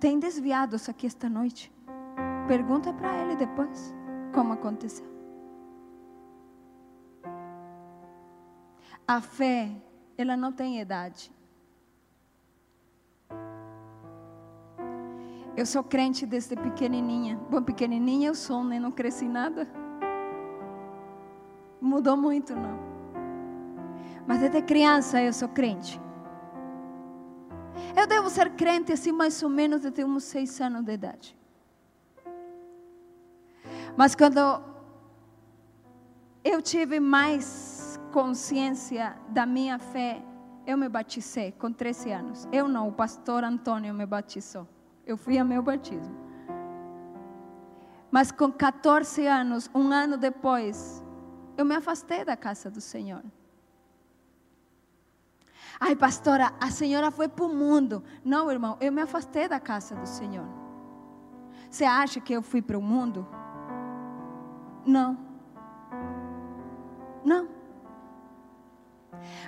Tem 0.00 0.18
desviados 0.18 0.88
aqui 0.88 1.06
esta 1.06 1.28
noite? 1.28 1.70
Pergunta 2.48 2.94
para 2.94 3.14
ele 3.18 3.36
depois 3.36 3.94
como 4.32 4.54
aconteceu. 4.54 5.13
A 9.06 9.20
fé, 9.20 9.70
ela 10.16 10.36
não 10.36 10.50
tem 10.50 10.80
idade. 10.80 11.30
Eu 15.56 15.66
sou 15.66 15.84
crente 15.84 16.24
desde 16.26 16.56
pequenininha. 16.56 17.38
Bom, 17.50 17.62
pequenininha 17.62 18.28
eu 18.28 18.34
sou, 18.34 18.64
né? 18.64 18.80
Não 18.80 18.90
cresci 18.90 19.26
nada. 19.28 19.68
Mudou 21.80 22.16
muito, 22.16 22.56
não. 22.56 22.78
Mas 24.26 24.40
desde 24.40 24.62
criança 24.62 25.20
eu 25.22 25.32
sou 25.32 25.48
crente. 25.48 26.00
Eu 27.96 28.06
devo 28.06 28.30
ser 28.30 28.50
crente 28.52 28.92
assim 28.92 29.12
mais 29.12 29.42
ou 29.42 29.50
menos 29.50 29.82
desde 29.82 30.02
uns 30.04 30.24
seis 30.24 30.60
anos 30.60 30.82
de 30.82 30.92
idade. 30.92 31.36
Mas 33.96 34.14
quando 34.14 34.62
eu 36.42 36.60
tive 36.60 36.98
mais 36.98 37.73
consciência 38.14 39.16
da 39.28 39.44
minha 39.44 39.76
fé, 39.76 40.22
eu 40.64 40.78
me 40.78 40.88
batizei 40.88 41.50
com 41.50 41.72
13 41.72 42.12
anos. 42.12 42.48
Eu 42.52 42.68
não, 42.68 42.86
o 42.86 42.92
pastor 42.92 43.42
Antônio 43.42 43.92
me 43.92 44.06
batizou. 44.06 44.68
Eu 45.04 45.16
fui 45.16 45.36
a 45.36 45.44
meu 45.44 45.60
batismo. 45.60 46.16
Mas 48.12 48.30
com 48.30 48.52
14 48.52 49.26
anos, 49.26 49.68
um 49.74 49.90
ano 49.90 50.16
depois, 50.16 51.02
eu 51.56 51.64
me 51.64 51.74
afastei 51.74 52.24
da 52.24 52.36
casa 52.36 52.70
do 52.70 52.80
Senhor. 52.80 53.24
Ai, 55.80 55.96
pastora, 55.96 56.52
a 56.60 56.70
senhora 56.70 57.10
foi 57.10 57.26
para 57.26 57.44
o 57.44 57.48
mundo. 57.48 58.00
Não, 58.24 58.48
irmão, 58.48 58.76
eu 58.80 58.92
me 58.92 59.02
afastei 59.02 59.48
da 59.48 59.58
casa 59.58 59.96
do 59.96 60.06
Senhor. 60.06 60.46
Você 61.68 61.84
acha 61.84 62.20
que 62.20 62.32
eu 62.32 62.42
fui 62.42 62.62
para 62.62 62.78
o 62.78 62.80
mundo? 62.80 63.26
Não. 64.86 65.18
Não. 67.24 67.53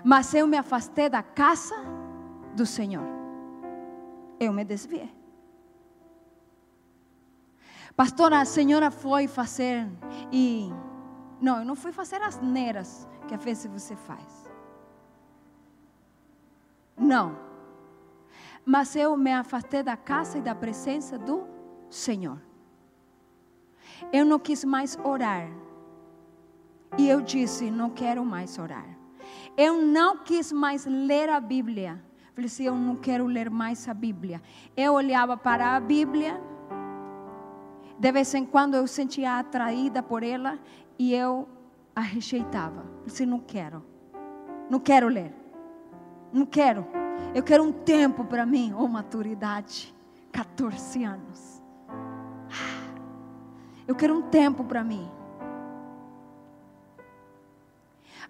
Mas 0.05 0.35
eu 0.35 0.47
me 0.47 0.57
afastei 0.57 1.09
da 1.09 1.23
casa 1.23 1.75
do 2.55 2.65
Senhor. 2.67 3.07
Eu 4.39 4.53
me 4.53 4.65
desviei. 4.65 5.15
Pastora, 7.95 8.41
a 8.41 8.45
senhora 8.45 8.91
foi 8.91 9.27
fazer 9.27 9.89
e 10.31 10.71
não, 11.41 11.61
eu 11.61 11.65
não 11.65 11.75
fui 11.75 11.93
fazer 11.93 12.21
as 12.23 12.39
neiras 12.41 13.09
que 13.27 13.35
às 13.35 13.43
vezes 13.43 13.67
você 13.67 13.97
faz. 13.97 14.51
Não. 16.97 17.37
Mas 18.65 18.97
eu 18.97 19.17
me 19.17 19.33
afastei 19.33 19.83
da 19.83 19.97
casa 19.97 20.39
e 20.39 20.43
da 20.43 20.55
presença 20.55 21.19
do 21.19 21.47
Senhor. 21.89 22.41
Eu 24.13 24.25
não 24.25 24.39
quis 24.39 24.65
mais 24.65 24.99
orar. 25.05 25.49
E 26.99 27.09
eu 27.09 27.21
disse: 27.21 27.71
não 27.71 27.91
quero 27.91 28.25
mais 28.25 28.59
orar. 28.59 28.96
Eu 29.57 29.81
não 29.81 30.19
quis 30.19 30.53
mais 30.53 30.85
ler 30.85 31.29
a 31.31 31.41
Bíblia. 31.41 32.03
Falei 32.35 32.47
assim: 32.47 32.65
eu 32.65 32.75
não 32.75 32.97
quero 32.97 33.27
ler 33.27 33.49
mais 33.49 33.89
a 33.89 33.95
Bíblia. 33.95 34.43
Eu 34.77 34.93
olhava 34.93 35.37
para 35.37 35.75
a 35.75 35.81
Bíblia. 35.81 36.41
De 37.99 38.13
vez 38.13 38.35
em 38.35 38.45
quando 38.45 38.75
eu 38.75 38.87
sentia 38.87 39.39
atraída 39.39 40.03
por 40.03 40.23
ela 40.23 40.59
e 40.99 41.15
eu 41.15 41.49
a 41.95 42.03
rejeitava. 42.03 42.83
Falei 42.83 43.07
assim: 43.07 43.25
não 43.25 43.41
quero. 43.41 43.83
Não 44.69 44.79
quero 44.79 45.09
ler. 45.09 45.33
Não 46.31 46.45
quero. 46.45 46.87
Eu 47.35 47.43
quero 47.43 47.65
um 47.65 47.73
tempo 47.73 48.25
para 48.25 48.45
mim. 48.45 48.75
Ou 48.75 48.85
oh, 48.85 48.89
maturidade. 48.89 49.95
14 50.31 51.05
anos. 51.05 51.63
Eu 53.89 53.95
quero 53.95 54.19
um 54.19 54.23
tempo 54.23 54.65
para 54.65 54.85
mim. 54.85 55.09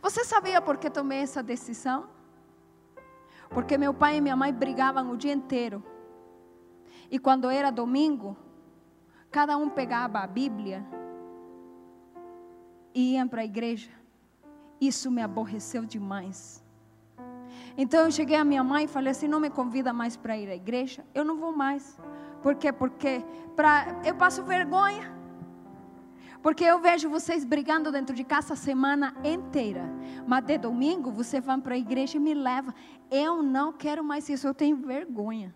Você 0.03 0.25
sabia 0.25 0.61
por 0.61 0.77
que 0.77 0.91
tomei 0.91 1.21
essa 1.21 1.43
decisão? 1.43 2.09
Porque 3.51 3.79
meu 3.79 3.95
pai 3.95 4.17
e 4.17 4.21
minha 4.21 4.37
mãe 4.37 4.53
brigavam 4.53 5.11
o 5.11 5.17
dia 5.17 5.33
inteiro. 5.33 5.83
E 7.11 7.19
quando 7.19 7.49
era 7.49 7.71
domingo, 7.71 8.37
cada 9.31 9.57
um 9.57 9.69
pegava 9.69 10.19
a 10.19 10.27
Bíblia 10.27 10.85
e 12.95 13.15
iam 13.15 13.29
para 13.29 13.43
a 13.43 13.45
igreja. 13.45 13.91
Isso 14.81 15.11
me 15.11 15.23
aborreceu 15.23 15.85
demais. 15.85 16.65
Então 17.79 18.05
eu 18.05 18.11
cheguei 18.11 18.37
à 18.37 18.45
minha 18.45 18.65
mãe 18.65 18.85
e 18.85 18.89
falei 18.89 19.11
assim: 19.11 19.29
não 19.29 19.41
me 19.41 19.51
convida 19.51 19.93
mais 19.93 20.17
para 20.17 20.37
ir 20.37 20.49
à 20.49 20.55
igreja. 20.55 21.05
Eu 21.15 21.25
não 21.25 21.37
vou 21.37 21.53
mais. 21.55 21.99
Por 22.43 22.55
quê? 22.55 22.73
Porque 22.73 23.25
pra, 23.55 24.01
eu 24.05 24.15
passo 24.15 24.43
vergonha. 24.43 25.16
Porque 26.43 26.65
eu 26.65 26.79
vejo 26.81 27.09
vocês 27.09 27.45
brigando 27.45 27.91
dentro 27.91 28.15
de 28.15 28.25
casa 28.25 28.55
a 28.55 28.57
semana 28.57 29.15
inteira. 29.25 29.83
Mas 30.27 30.45
de 30.45 30.59
domingo 30.59 31.11
você 31.11 31.41
vai 31.41 31.59
para 31.61 31.75
a 31.75 31.79
igreja 31.79 32.17
e 32.17 32.21
me 32.21 32.35
leva. 32.35 32.75
Eu 33.11 33.43
não 33.43 33.73
quero 33.73 34.05
mais 34.05 34.29
isso, 34.29 34.47
eu 34.47 34.55
tenho 34.55 34.77
vergonha. 34.77 35.55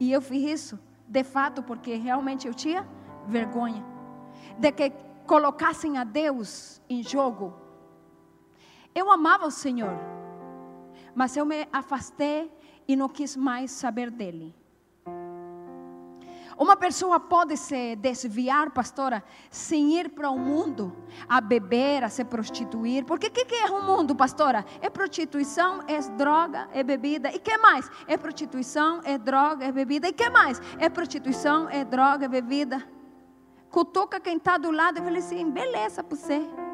E 0.00 0.12
eu 0.12 0.20
fiz 0.20 0.60
isso, 0.60 0.78
de 1.06 1.24
fato, 1.24 1.62
porque 1.62 1.94
realmente 1.94 2.46
eu 2.46 2.54
tinha 2.54 2.86
vergonha. 3.26 3.84
De 4.58 4.70
que 4.72 4.92
colocassem 5.26 5.98
a 5.98 6.04
Deus 6.04 6.80
em 6.88 7.02
jogo. 7.02 7.54
Eu 8.94 9.10
amava 9.10 9.46
o 9.46 9.50
Senhor, 9.50 9.96
mas 11.14 11.36
eu 11.36 11.44
me 11.44 11.68
afastei 11.72 12.50
e 12.86 12.96
não 12.96 13.08
quis 13.08 13.36
mais 13.36 13.70
saber 13.70 14.10
dele. 14.10 14.57
Uma 16.58 16.76
pessoa 16.76 17.20
pode 17.20 17.56
se 17.56 17.94
desviar, 17.94 18.70
pastora, 18.70 19.22
sem 19.48 19.96
ir 19.96 20.08
para 20.08 20.28
o 20.28 20.36
mundo, 20.36 20.92
a 21.28 21.40
beber, 21.40 22.02
a 22.02 22.08
se 22.08 22.24
prostituir. 22.24 23.04
Porque 23.04 23.28
o 23.28 23.30
que, 23.30 23.44
que 23.44 23.54
é 23.54 23.66
o 23.66 23.80
mundo, 23.84 24.14
pastora? 24.16 24.64
É 24.80 24.90
prostituição, 24.90 25.84
é 25.86 26.00
droga, 26.16 26.68
é 26.72 26.82
bebida. 26.82 27.30
E 27.32 27.38
que 27.38 27.56
mais? 27.58 27.88
É 28.08 28.16
prostituição, 28.16 29.00
é 29.04 29.16
droga, 29.16 29.66
é 29.66 29.70
bebida. 29.70 30.08
E 30.08 30.12
que 30.12 30.28
mais? 30.28 30.60
É 30.80 30.88
prostituição, 30.88 31.68
é 31.70 31.84
droga, 31.84 32.24
é 32.24 32.28
bebida. 32.28 32.84
Cutuca 33.70 34.18
quem 34.18 34.36
está 34.36 34.58
do 34.58 34.72
lado 34.72 34.98
e 34.98 35.02
fala 35.02 35.18
assim: 35.18 35.48
beleza 35.48 36.02
para 36.02 36.16
você. 36.16 36.67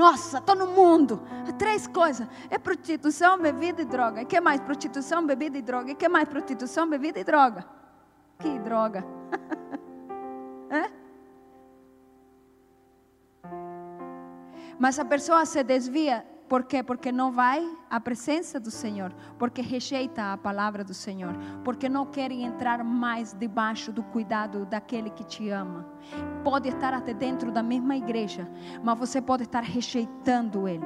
Nossa, 0.00 0.38
estou 0.38 0.56
no 0.56 0.68
mundo. 0.68 1.20
Três 1.58 1.86
coisas: 1.86 2.26
é 2.48 2.56
prostituição, 2.58 3.38
bebida 3.38 3.82
e 3.82 3.84
droga. 3.84 4.22
E 4.22 4.24
que 4.24 4.40
mais? 4.40 4.58
Prostituição, 4.58 5.26
bebida 5.26 5.58
e 5.58 5.62
droga. 5.62 5.90
E 5.90 5.94
que 5.94 6.08
mais? 6.08 6.26
Prostituição, 6.26 6.88
bebida 6.88 7.20
e 7.20 7.24
droga. 7.24 7.66
Que 8.38 8.58
droga. 8.60 9.04
é? 10.70 10.90
Mas 14.78 14.98
a 14.98 15.04
pessoa 15.04 15.44
se 15.44 15.62
desvia 15.62 16.24
por 16.50 16.64
quê? 16.64 16.82
Porque 16.82 17.12
não 17.12 17.30
vai 17.30 17.64
à 17.88 18.00
presença 18.00 18.58
do 18.58 18.72
Senhor, 18.72 19.12
porque 19.38 19.62
rejeita 19.62 20.32
a 20.32 20.36
palavra 20.36 20.82
do 20.82 20.92
Senhor, 20.92 21.32
porque 21.64 21.88
não 21.88 22.04
quer 22.04 22.32
entrar 22.32 22.82
mais 22.82 23.32
debaixo 23.32 23.92
do 23.92 24.02
cuidado 24.02 24.66
daquele 24.66 25.10
que 25.10 25.22
te 25.22 25.48
ama. 25.48 25.86
Pode 26.42 26.68
estar 26.68 26.92
até 26.92 27.14
dentro 27.14 27.52
da 27.52 27.62
mesma 27.62 27.96
igreja, 27.96 28.50
mas 28.82 28.98
você 28.98 29.22
pode 29.22 29.44
estar 29.44 29.62
rejeitando 29.62 30.66
ele. 30.66 30.84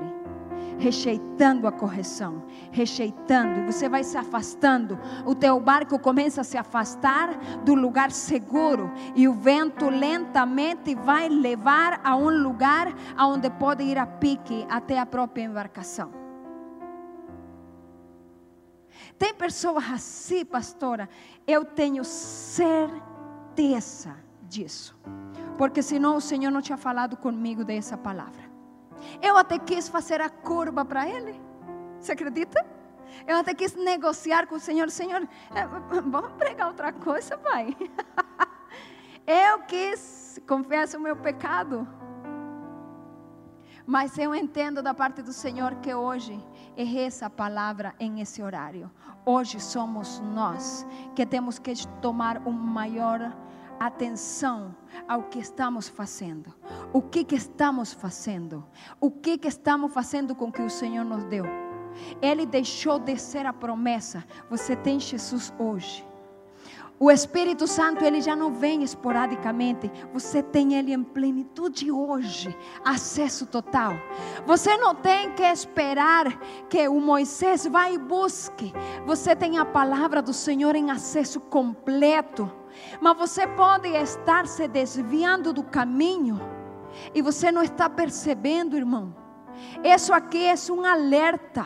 Rejeitando 0.78 1.66
a 1.66 1.72
correção, 1.72 2.42
rejeitando, 2.70 3.64
você 3.64 3.88
vai 3.88 4.04
se 4.04 4.16
afastando. 4.16 4.98
O 5.24 5.34
teu 5.34 5.58
barco 5.60 5.98
começa 5.98 6.40
a 6.42 6.44
se 6.44 6.56
afastar 6.56 7.36
do 7.64 7.74
lugar 7.74 8.10
seguro 8.10 8.90
e 9.14 9.28
o 9.28 9.32
vento 9.32 9.88
lentamente 9.88 10.94
vai 10.94 11.28
levar 11.28 12.00
a 12.04 12.16
um 12.16 12.28
lugar 12.28 12.94
aonde 13.16 13.50
pode 13.50 13.82
ir 13.82 13.98
a 13.98 14.06
pique 14.06 14.66
até 14.68 14.98
a 14.98 15.06
própria 15.06 15.42
embarcação. 15.42 16.12
Tem 19.18 19.32
pessoas 19.32 19.84
assim, 19.92 20.44
pastora, 20.44 21.08
eu 21.46 21.64
tenho 21.64 22.04
certeza 22.04 23.04
disso. 24.48 24.94
Porque 25.56 25.80
senão 25.82 26.16
o 26.16 26.20
Senhor 26.20 26.50
não 26.50 26.60
tinha 26.60 26.76
falado 26.76 27.16
comigo 27.16 27.64
dessa 27.64 27.96
palavra. 27.96 28.53
Eu 29.22 29.36
até 29.36 29.58
quis 29.58 29.88
fazer 29.88 30.20
a 30.20 30.28
curva 30.28 30.84
para 30.84 31.08
ele. 31.08 31.40
Você 32.00 32.12
acredita? 32.12 32.64
Eu 33.26 33.38
até 33.38 33.54
quis 33.54 33.74
negociar 33.74 34.46
com 34.46 34.56
o 34.56 34.60
Senhor. 34.60 34.90
Senhor, 34.90 35.26
eh, 35.54 35.66
vamos 36.04 36.32
pregar 36.32 36.68
outra 36.68 36.92
coisa, 36.92 37.38
Pai. 37.38 37.76
Eu 39.26 39.60
quis, 39.60 40.38
confesso 40.46 40.98
o 40.98 41.00
meu 41.00 41.16
pecado. 41.16 41.88
Mas 43.86 44.16
eu 44.16 44.34
entendo 44.34 44.82
da 44.82 44.94
parte 44.94 45.22
do 45.22 45.32
Senhor 45.32 45.74
que 45.76 45.94
hoje 45.94 46.38
é 46.76 47.04
essa 47.04 47.28
palavra 47.28 47.94
em 48.00 48.20
esse 48.20 48.42
horário. 48.42 48.90
Hoje 49.24 49.60
somos 49.60 50.20
nós 50.20 50.86
que 51.14 51.24
temos 51.24 51.58
que 51.58 51.72
tomar 52.00 52.46
um 52.46 52.52
maior 52.52 53.34
atenção 53.78 54.74
ao 55.08 55.24
que 55.24 55.38
estamos 55.38 55.88
fazendo. 55.88 56.54
O 56.92 57.02
que, 57.02 57.24
que 57.24 57.34
estamos 57.34 57.92
fazendo? 57.92 58.64
O 59.00 59.10
que, 59.10 59.38
que 59.38 59.48
estamos 59.48 59.92
fazendo 59.92 60.34
com 60.34 60.50
que 60.50 60.62
o 60.62 60.70
Senhor 60.70 61.04
nos 61.04 61.24
deu? 61.24 61.44
Ele 62.20 62.44
deixou 62.44 62.98
de 62.98 63.16
ser 63.16 63.46
a 63.46 63.52
promessa. 63.52 64.24
Você 64.50 64.74
tem 64.74 64.98
Jesus 64.98 65.52
hoje. 65.58 66.04
O 66.98 67.10
Espírito 67.10 67.66
Santo, 67.66 68.04
ele 68.04 68.20
já 68.20 68.36
não 68.36 68.52
vem 68.52 68.84
esporadicamente. 68.84 69.90
Você 70.12 70.42
tem 70.42 70.74
ele 70.74 70.92
em 70.92 71.02
plenitude 71.02 71.90
hoje, 71.90 72.56
acesso 72.84 73.46
total. 73.46 73.94
Você 74.46 74.76
não 74.76 74.94
tem 74.94 75.32
que 75.32 75.42
esperar 75.42 76.38
que 76.68 76.86
o 76.86 77.00
Moisés 77.00 77.66
vá 77.66 77.90
e 77.90 77.98
busque. 77.98 78.72
Você 79.04 79.34
tem 79.34 79.58
a 79.58 79.64
palavra 79.64 80.22
do 80.22 80.32
Senhor 80.32 80.76
em 80.76 80.92
acesso 80.92 81.40
completo. 81.40 82.50
Mas 83.00 83.16
você 83.16 83.46
pode 83.46 83.88
estar 83.88 84.46
se 84.46 84.68
desviando 84.68 85.52
do 85.52 85.62
caminho 85.62 86.40
e 87.14 87.22
você 87.22 87.50
não 87.50 87.62
está 87.62 87.88
percebendo, 87.88 88.76
irmão. 88.76 89.14
Isso 89.82 90.12
aqui 90.12 90.46
é 90.46 90.54
um 90.70 90.84
alerta 90.84 91.64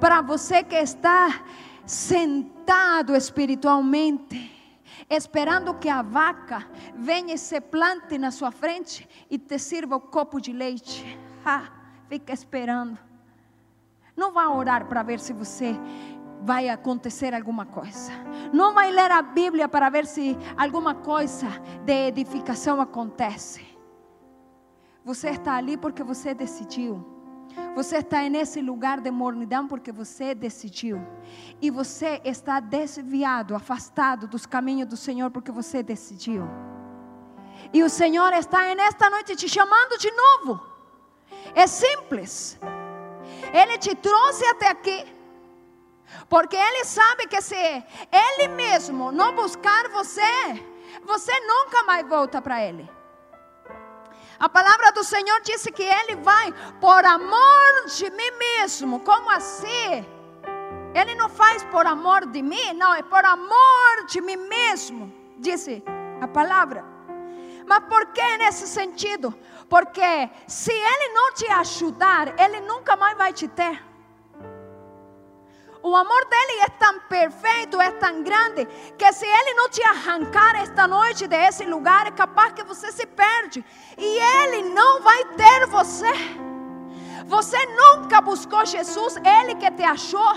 para 0.00 0.20
você 0.20 0.62
que 0.62 0.76
está 0.76 1.44
sentado 1.84 3.14
espiritualmente, 3.14 4.52
esperando 5.08 5.74
que 5.74 5.88
a 5.88 6.02
vaca 6.02 6.66
venha 6.94 7.34
e 7.34 7.38
se 7.38 7.60
plante 7.60 8.18
na 8.18 8.30
sua 8.30 8.50
frente 8.50 9.08
e 9.30 9.38
te 9.38 9.58
sirva 9.58 9.96
o 9.96 10.00
copo 10.00 10.40
de 10.40 10.52
leite. 10.52 11.18
Ah, 11.44 11.70
fica 12.08 12.32
esperando. 12.32 12.98
Não 14.16 14.32
vá 14.32 14.48
orar 14.48 14.86
para 14.86 15.02
ver 15.02 15.20
se 15.20 15.32
você 15.32 15.76
vai 16.42 16.68
acontecer 16.68 17.34
alguma 17.34 17.66
coisa. 17.66 18.12
Não 18.52 18.74
vai 18.74 18.90
ler 18.90 19.10
a 19.10 19.22
Bíblia 19.22 19.68
para 19.68 19.88
ver 19.88 20.06
se 20.06 20.36
alguma 20.56 20.94
coisa 20.94 21.48
de 21.84 22.08
edificação 22.08 22.80
acontece. 22.80 23.64
Você 25.04 25.30
está 25.30 25.54
ali 25.54 25.76
porque 25.76 26.02
você 26.02 26.34
decidiu. 26.34 27.04
Você 27.74 27.98
está 27.98 28.28
nesse 28.28 28.60
lugar 28.60 29.00
de 29.00 29.10
mornidão 29.10 29.66
porque 29.66 29.92
você 29.92 30.34
decidiu. 30.34 31.00
E 31.60 31.70
você 31.70 32.20
está 32.24 32.60
desviado, 32.60 33.54
afastado 33.54 34.26
dos 34.26 34.46
caminhos 34.46 34.88
do 34.88 34.96
Senhor 34.96 35.30
porque 35.30 35.52
você 35.52 35.82
decidiu. 35.82 36.44
E 37.72 37.82
o 37.82 37.88
Senhor 37.88 38.32
está 38.32 38.74
nesta 38.74 39.08
noite 39.08 39.36
te 39.36 39.48
chamando 39.48 39.98
de 39.98 40.10
novo. 40.10 40.60
É 41.54 41.66
simples. 41.66 42.58
Ele 43.52 43.78
te 43.78 43.94
trouxe 43.94 44.44
até 44.46 44.68
aqui 44.68 45.15
porque 46.28 46.56
Ele 46.56 46.84
sabe 46.84 47.26
que 47.26 47.40
se 47.40 47.54
Ele 47.56 48.48
mesmo 48.48 49.12
não 49.12 49.34
buscar 49.34 49.88
você, 49.88 50.64
você 51.04 51.32
nunca 51.40 51.82
mais 51.84 52.06
volta 52.08 52.40
para 52.40 52.62
Ele. 52.62 52.88
A 54.38 54.48
palavra 54.48 54.92
do 54.92 55.02
Senhor 55.02 55.40
disse 55.40 55.72
que 55.72 55.82
Ele 55.82 56.16
vai 56.16 56.52
por 56.80 57.04
amor 57.04 57.86
de 57.94 58.10
mim 58.10 58.30
mesmo. 58.38 59.00
Como 59.00 59.30
assim? 59.30 60.04
Ele 60.94 61.14
não 61.14 61.28
faz 61.28 61.62
por 61.64 61.86
amor 61.86 62.26
de 62.26 62.42
mim, 62.42 62.72
não, 62.74 62.94
é 62.94 63.02
por 63.02 63.24
amor 63.24 64.06
de 64.08 64.20
mim 64.20 64.36
mesmo, 64.36 65.12
disse 65.38 65.82
a 66.20 66.26
palavra. 66.26 66.84
Mas 67.66 67.80
por 67.80 68.06
que 68.06 68.36
nesse 68.38 68.66
sentido? 68.66 69.34
Porque 69.68 70.30
se 70.46 70.72
Ele 70.72 71.08
não 71.12 71.32
te 71.34 71.46
ajudar, 71.50 72.38
Ele 72.40 72.60
nunca 72.60 72.96
mais 72.96 73.16
vai 73.16 73.32
te 73.32 73.48
ter. 73.48 73.85
O 75.86 75.94
amor 75.94 76.24
dele 76.24 76.62
é 76.62 76.68
tão 76.68 76.98
perfeito, 76.98 77.80
é 77.80 77.92
tão 77.92 78.20
grande, 78.24 78.66
que 78.98 79.12
se 79.12 79.24
ele 79.24 79.54
não 79.54 79.68
te 79.68 79.80
arrancar 79.84 80.56
esta 80.56 80.88
noite 80.88 81.28
desse 81.28 81.64
lugar, 81.64 82.08
é 82.08 82.10
capaz 82.10 82.52
que 82.54 82.64
você 82.64 82.90
se 82.90 83.06
perde. 83.06 83.64
E 83.96 84.18
ele 84.18 84.62
não 84.70 85.00
vai 85.00 85.24
ter 85.36 85.64
você. 85.68 86.10
Você 87.26 87.64
nunca 87.66 88.20
buscou 88.20 88.66
Jesus, 88.66 89.14
ele 89.18 89.54
que 89.54 89.70
te 89.70 89.84
achou. 89.84 90.34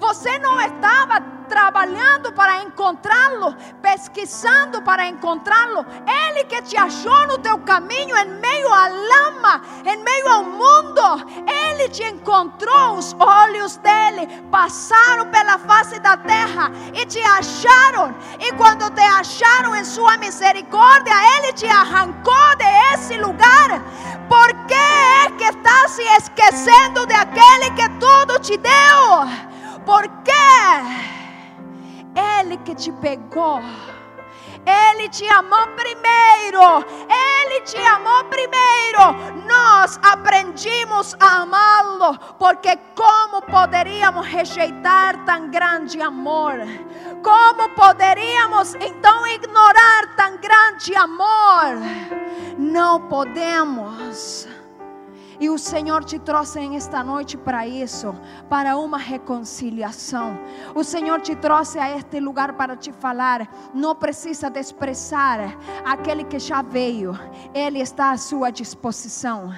Você 0.00 0.38
não 0.38 0.58
estava 0.58 1.20
trabalhando 1.48 2.32
para 2.32 2.62
encontrá-lo, 2.62 3.56
pesquisando 3.82 4.82
para 4.82 5.06
encontrá-lo. 5.06 5.84
Ele 6.06 6.44
que 6.44 6.62
te 6.62 6.76
achou 6.76 7.26
no 7.26 7.38
teu 7.38 7.58
caminho, 7.58 8.16
em 8.16 8.28
meio 8.40 8.72
à 8.72 8.88
lama, 8.88 9.62
em 9.84 9.96
meio 9.96 10.28
ao 10.28 10.44
mundo. 10.44 11.02
Ele 11.46 11.88
te 11.88 12.04
encontrou, 12.04 12.96
os 12.96 13.14
olhos 13.18 13.76
dele 13.78 14.26
passaram 14.50 15.26
pela 15.30 15.58
face 15.58 15.98
da 15.98 16.16
terra 16.16 16.70
e 16.94 17.04
te 17.06 17.20
acharam. 17.20 18.14
E 18.38 18.52
quando 18.52 18.90
te 18.90 19.00
acharam 19.00 19.74
em 19.74 19.84
sua 19.84 20.16
misericórdia, 20.18 21.14
ele 21.36 21.52
te 21.54 21.66
arrancou 21.66 22.56
de 22.56 22.94
esse 22.94 23.16
lugar. 23.16 23.82
Por 24.28 24.48
que 24.66 24.74
é 24.74 25.30
que 25.38 25.44
está 25.44 25.88
se 25.88 26.02
esquecendo 26.02 27.06
de 27.06 27.14
aquele 27.14 27.70
que 27.70 27.88
tudo 27.98 28.38
te 28.40 28.56
deu? 28.58 28.68
Porque 29.86 30.32
Ele 32.40 32.56
que 32.58 32.74
te 32.74 32.90
pegou. 32.92 33.60
Ele 34.66 35.08
te 35.08 35.26
amou 35.28 35.66
primeiro. 35.68 36.84
Ele 37.08 37.60
te 37.62 37.78
amou 37.78 38.24
primeiro. 38.24 39.46
Nós 39.46 39.98
aprendimos 40.02 41.14
a 41.20 41.42
amá-lo. 41.42 42.18
Porque 42.38 42.76
como 42.94 43.42
poderíamos 43.42 44.26
rejeitar 44.26 45.24
tão 45.24 45.50
grande 45.50 46.00
amor? 46.00 46.54
Como 47.22 47.68
poderíamos 47.70 48.74
então 48.74 49.26
ignorar 49.26 50.14
tão 50.16 50.36
grande 50.36 50.94
amor? 50.94 51.78
Não 52.58 53.08
podemos. 53.08 54.48
E 55.40 55.48
o 55.48 55.56
Senhor 55.58 56.04
te 56.04 56.18
trouxe 56.18 56.58
em 56.58 56.76
esta 56.76 57.02
noite 57.04 57.36
para 57.36 57.66
isso, 57.66 58.14
para 58.48 58.76
uma 58.76 58.98
reconciliação. 58.98 60.38
O 60.74 60.82
Senhor 60.82 61.20
te 61.20 61.36
trouxe 61.36 61.78
a 61.78 61.96
este 61.96 62.18
lugar 62.18 62.54
para 62.54 62.76
te 62.76 62.92
falar. 62.92 63.48
Não 63.72 63.94
precisa 63.94 64.50
desprezar 64.50 65.56
aquele 65.84 66.24
que 66.24 66.38
já 66.38 66.62
veio, 66.62 67.12
Ele 67.54 67.80
está 67.80 68.10
à 68.10 68.16
sua 68.16 68.50
disposição. 68.50 69.52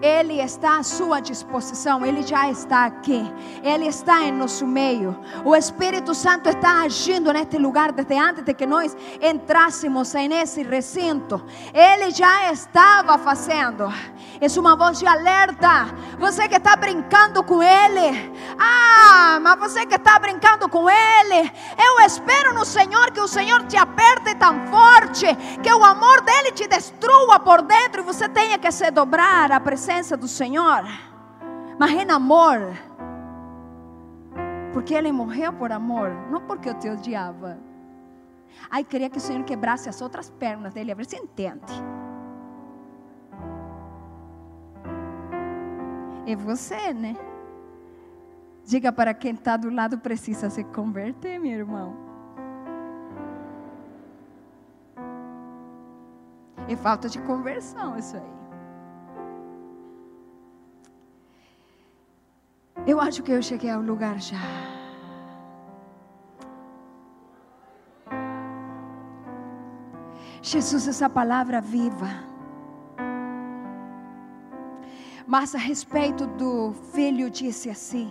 Ele 0.00 0.40
está 0.40 0.78
à 0.78 0.82
sua 0.82 1.20
disposição, 1.20 2.06
Ele 2.06 2.22
já 2.22 2.48
está 2.48 2.84
aqui, 2.84 3.22
Ele 3.62 3.86
está 3.86 4.22
em 4.22 4.32
nosso 4.32 4.66
meio. 4.66 5.18
O 5.44 5.56
Espírito 5.56 6.14
Santo 6.14 6.48
está 6.48 6.82
agindo 6.82 7.32
neste 7.32 7.58
lugar 7.58 7.90
desde 7.90 8.16
antes 8.16 8.44
de 8.44 8.54
que 8.54 8.66
nós 8.66 8.96
entrássemos 9.20 10.14
nesse 10.14 10.62
recinto. 10.62 11.44
Ele 11.74 12.10
já 12.10 12.52
estava 12.52 13.18
fazendo. 13.18 13.92
É 14.40 14.60
uma 14.60 14.76
voz 14.76 15.00
de 15.00 15.06
alerta. 15.06 15.86
Você 16.18 16.48
que 16.48 16.56
está 16.56 16.76
brincando 16.76 17.42
com 17.42 17.60
Ele, 17.60 18.32
ah, 18.58 19.38
mas 19.40 19.58
você 19.58 19.84
que 19.84 19.96
está 19.96 20.18
brincando 20.18 20.68
com 20.68 20.88
Ele, 20.88 21.52
eu 21.76 22.00
espero 22.00 22.54
no 22.54 22.64
Senhor 22.64 23.10
que 23.10 23.20
o 23.20 23.26
Senhor 23.26 23.64
te 23.66 23.76
aperte 23.76 24.34
tão 24.36 24.66
forte, 24.68 25.26
que 25.60 25.72
o 25.72 25.84
amor 25.84 26.20
dele 26.20 26.52
te 26.52 26.68
destrua 26.68 27.40
por 27.40 27.62
dentro 27.62 28.02
e 28.02 28.04
você 28.04 28.28
tenha 28.28 28.58
que 28.58 28.70
se 28.70 28.90
dobrar 28.90 29.50
à 29.50 29.58
presença 29.58 29.87
presença 29.88 30.18
do 30.18 30.28
Senhor, 30.28 30.84
mas 31.78 31.90
em 31.92 32.10
amor, 32.10 32.74
porque 34.70 34.92
Ele 34.92 35.10
morreu 35.10 35.50
por 35.50 35.72
amor, 35.72 36.10
não 36.30 36.42
porque 36.42 36.68
eu 36.68 36.74
te 36.74 36.90
odiava. 36.90 37.56
Ai, 38.70 38.84
queria 38.84 39.08
que 39.08 39.16
o 39.16 39.20
Senhor 39.20 39.42
quebrasse 39.44 39.88
as 39.88 40.02
outras 40.02 40.28
pernas 40.28 40.74
dele, 40.74 40.92
a 40.92 40.94
ver 40.94 41.06
se 41.06 41.16
entende. 41.16 41.72
É 46.26 46.36
você, 46.36 46.92
né? 46.92 47.16
Diga 48.66 48.92
para 48.92 49.14
quem 49.14 49.32
está 49.32 49.56
do 49.56 49.70
lado, 49.70 49.96
precisa 49.96 50.50
se 50.50 50.64
converter, 50.64 51.40
meu 51.40 51.52
irmão. 51.52 51.96
É 56.68 56.76
falta 56.76 57.08
de 57.08 57.18
conversão 57.20 57.96
isso 57.96 58.18
aí. 58.18 58.38
Eu 62.88 62.98
acho 63.02 63.22
que 63.22 63.30
eu 63.30 63.42
cheguei 63.42 63.68
ao 63.68 63.82
lugar 63.82 64.18
já. 64.18 64.38
Jesus, 70.40 70.88
essa 70.88 71.10
palavra 71.10 71.60
viva. 71.60 72.08
Mas 75.26 75.54
a 75.54 75.58
respeito 75.58 76.26
do 76.26 76.72
filho, 76.94 77.28
disse 77.28 77.68
assim: 77.68 78.10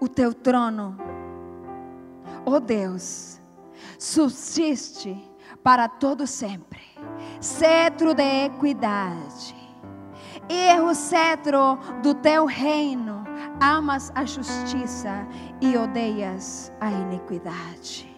O 0.00 0.08
teu 0.08 0.34
trono, 0.34 0.96
ó 2.44 2.54
oh 2.54 2.58
Deus, 2.58 3.40
subsiste 3.96 5.16
para 5.62 5.88
todo 5.88 6.26
sempre, 6.26 6.82
cetro 7.40 8.12
de 8.12 8.46
equidade 8.46 9.61
e 10.48 10.80
o 10.80 10.94
cetro 10.94 11.78
do 12.02 12.14
teu 12.14 12.46
reino. 12.46 13.24
Amas 13.60 14.12
a 14.14 14.24
justiça 14.24 15.26
e 15.60 15.76
odeias 15.76 16.72
a 16.80 16.90
iniquidade. 16.90 18.10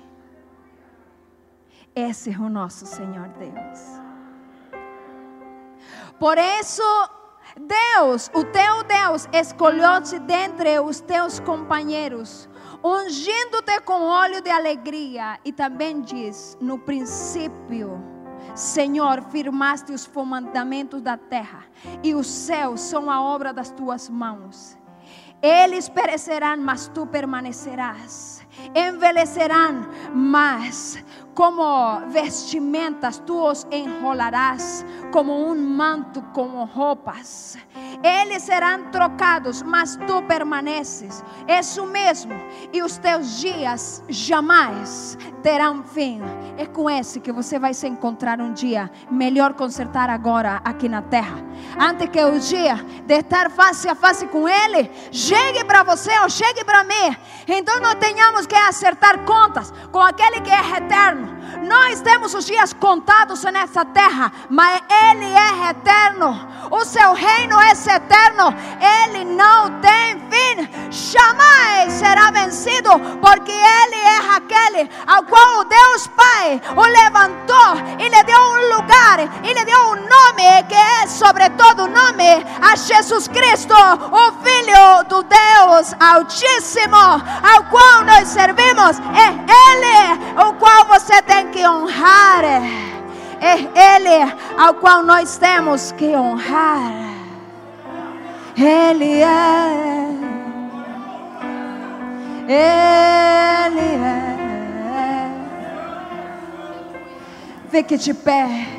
Esse 1.94 2.32
é 2.32 2.38
o 2.38 2.48
nosso 2.48 2.86
Senhor 2.86 3.28
Deus. 3.38 4.02
Por 6.18 6.36
isso, 6.38 6.82
Deus, 7.56 8.30
o 8.34 8.44
teu 8.44 8.82
Deus, 8.84 9.28
escolheu-te 9.32 10.18
dentre 10.18 10.80
os 10.80 11.00
teus 11.00 11.38
companheiros, 11.40 12.48
ungindo-te 12.82 13.80
com 13.82 14.02
óleo 14.02 14.40
de 14.40 14.50
alegria. 14.50 15.38
E 15.44 15.52
também 15.52 16.00
diz: 16.00 16.56
no 16.60 16.78
princípio, 16.78 18.02
Senhor, 18.54 19.20
firmaste 19.30 19.92
os 19.92 20.06
fundamentos 20.06 21.02
da 21.02 21.16
terra, 21.16 21.64
e 22.02 22.14
os 22.14 22.26
céus 22.26 22.80
são 22.80 23.10
a 23.10 23.20
obra 23.20 23.52
das 23.52 23.70
tuas 23.70 24.08
mãos. 24.08 24.78
Eles 25.42 25.88
perecerão, 25.88 26.56
mas 26.56 26.88
tu 26.88 27.06
permanecerás. 27.06 28.46
Envelhecerão, 28.74 29.86
mas 30.14 31.04
como 31.34 32.00
vestimentas, 32.08 33.18
tu 33.18 33.50
os 33.50 33.66
enrolarás 33.70 34.86
como 35.12 35.32
um 35.32 35.54
manto 35.54 36.22
com 36.32 36.64
roupas. 36.64 37.58
Eles 38.04 38.42
serão 38.42 38.84
trocados, 38.90 39.62
mas 39.62 39.96
tu 40.06 40.22
permaneces. 40.24 41.24
Isso 41.48 41.86
mesmo, 41.86 42.34
e 42.70 42.82
os 42.82 42.98
teus 42.98 43.40
dias 43.40 44.04
jamais 44.10 45.16
terão 45.42 45.82
fim. 45.82 46.20
É 46.58 46.66
com 46.66 46.90
esse 46.90 47.18
que 47.18 47.32
você 47.32 47.58
vai 47.58 47.72
se 47.72 47.88
encontrar 47.88 48.42
um 48.42 48.52
dia. 48.52 48.90
Melhor 49.10 49.54
consertar 49.54 50.10
agora 50.10 50.60
aqui 50.62 50.86
na 50.86 51.00
terra, 51.00 51.42
antes 51.80 52.10
que 52.10 52.22
o 52.22 52.38
dia 52.38 52.76
de 53.06 53.14
estar 53.14 53.50
face 53.50 53.88
a 53.88 53.94
face 53.94 54.26
com 54.26 54.46
Ele 54.46 54.90
chegue 55.10 55.64
para 55.64 55.82
você 55.82 56.10
ou 56.18 56.28
chegue 56.28 56.62
para 56.62 56.84
mim. 56.84 57.16
Então 57.48 57.80
não 57.80 57.94
tenhamos 57.94 58.46
que 58.46 58.54
acertar 58.54 59.24
contas 59.24 59.72
com 59.90 60.00
aquele 60.00 60.42
que 60.42 60.50
é 60.50 60.76
eterno 60.76 61.43
nós 61.62 62.00
temos 62.00 62.34
os 62.34 62.44
dias 62.44 62.72
contados 62.72 63.42
nessa 63.44 63.84
terra, 63.84 64.32
mas 64.48 64.82
Ele 64.90 65.26
é 65.26 65.70
eterno. 65.70 66.48
O 66.70 66.84
seu 66.84 67.12
reino 67.12 67.60
é 67.60 67.72
eterno. 67.72 68.54
Ele 68.80 69.24
não 69.24 69.80
tem 69.80 70.20
fim. 70.30 70.68
Jamais 70.90 71.92
será 71.92 72.30
vencido, 72.30 72.90
porque 73.20 73.52
Ele 73.52 73.96
é 73.96 74.36
aquele 74.36 74.90
ao 75.06 75.22
qual 75.24 75.64
Deus 75.64 76.06
Pai 76.08 76.60
o 76.76 76.82
levantou 76.82 77.76
e 77.98 78.08
lhe 78.08 78.22
deu 78.24 78.40
um 78.40 78.76
lugar 78.76 79.20
e 79.42 79.52
lhe 79.52 79.64
deu 79.64 79.80
um 79.80 79.96
nome 79.96 80.62
que 80.68 80.74
é 80.74 81.06
sobre 81.06 81.48
todo 81.50 81.88
nome 81.88 82.44
a 82.60 82.76
Jesus 82.76 83.28
Cristo, 83.28 83.74
o 83.74 84.32
Filho 84.42 85.04
do 85.08 85.22
Deus 85.22 85.94
Altíssimo, 86.00 86.96
ao 86.96 87.64
qual 87.70 88.04
nós 88.04 88.28
servimos. 88.28 88.98
É 89.14 89.28
Ele 89.72 90.48
o 90.48 90.54
qual 90.54 90.84
você 90.86 91.20
tem 91.44 91.50
que 91.50 91.66
honrar. 91.68 92.44
É 93.40 93.96
Ele 93.96 94.32
ao 94.56 94.74
qual 94.74 95.02
nós 95.02 95.36
temos 95.36 95.92
que 95.92 96.06
honrar. 96.16 96.92
Ele 98.56 99.20
é. 99.20 99.84
Ele 102.46 103.80
é. 103.80 104.34
Fique 107.70 107.96
de 107.98 108.14
pé. 108.14 108.73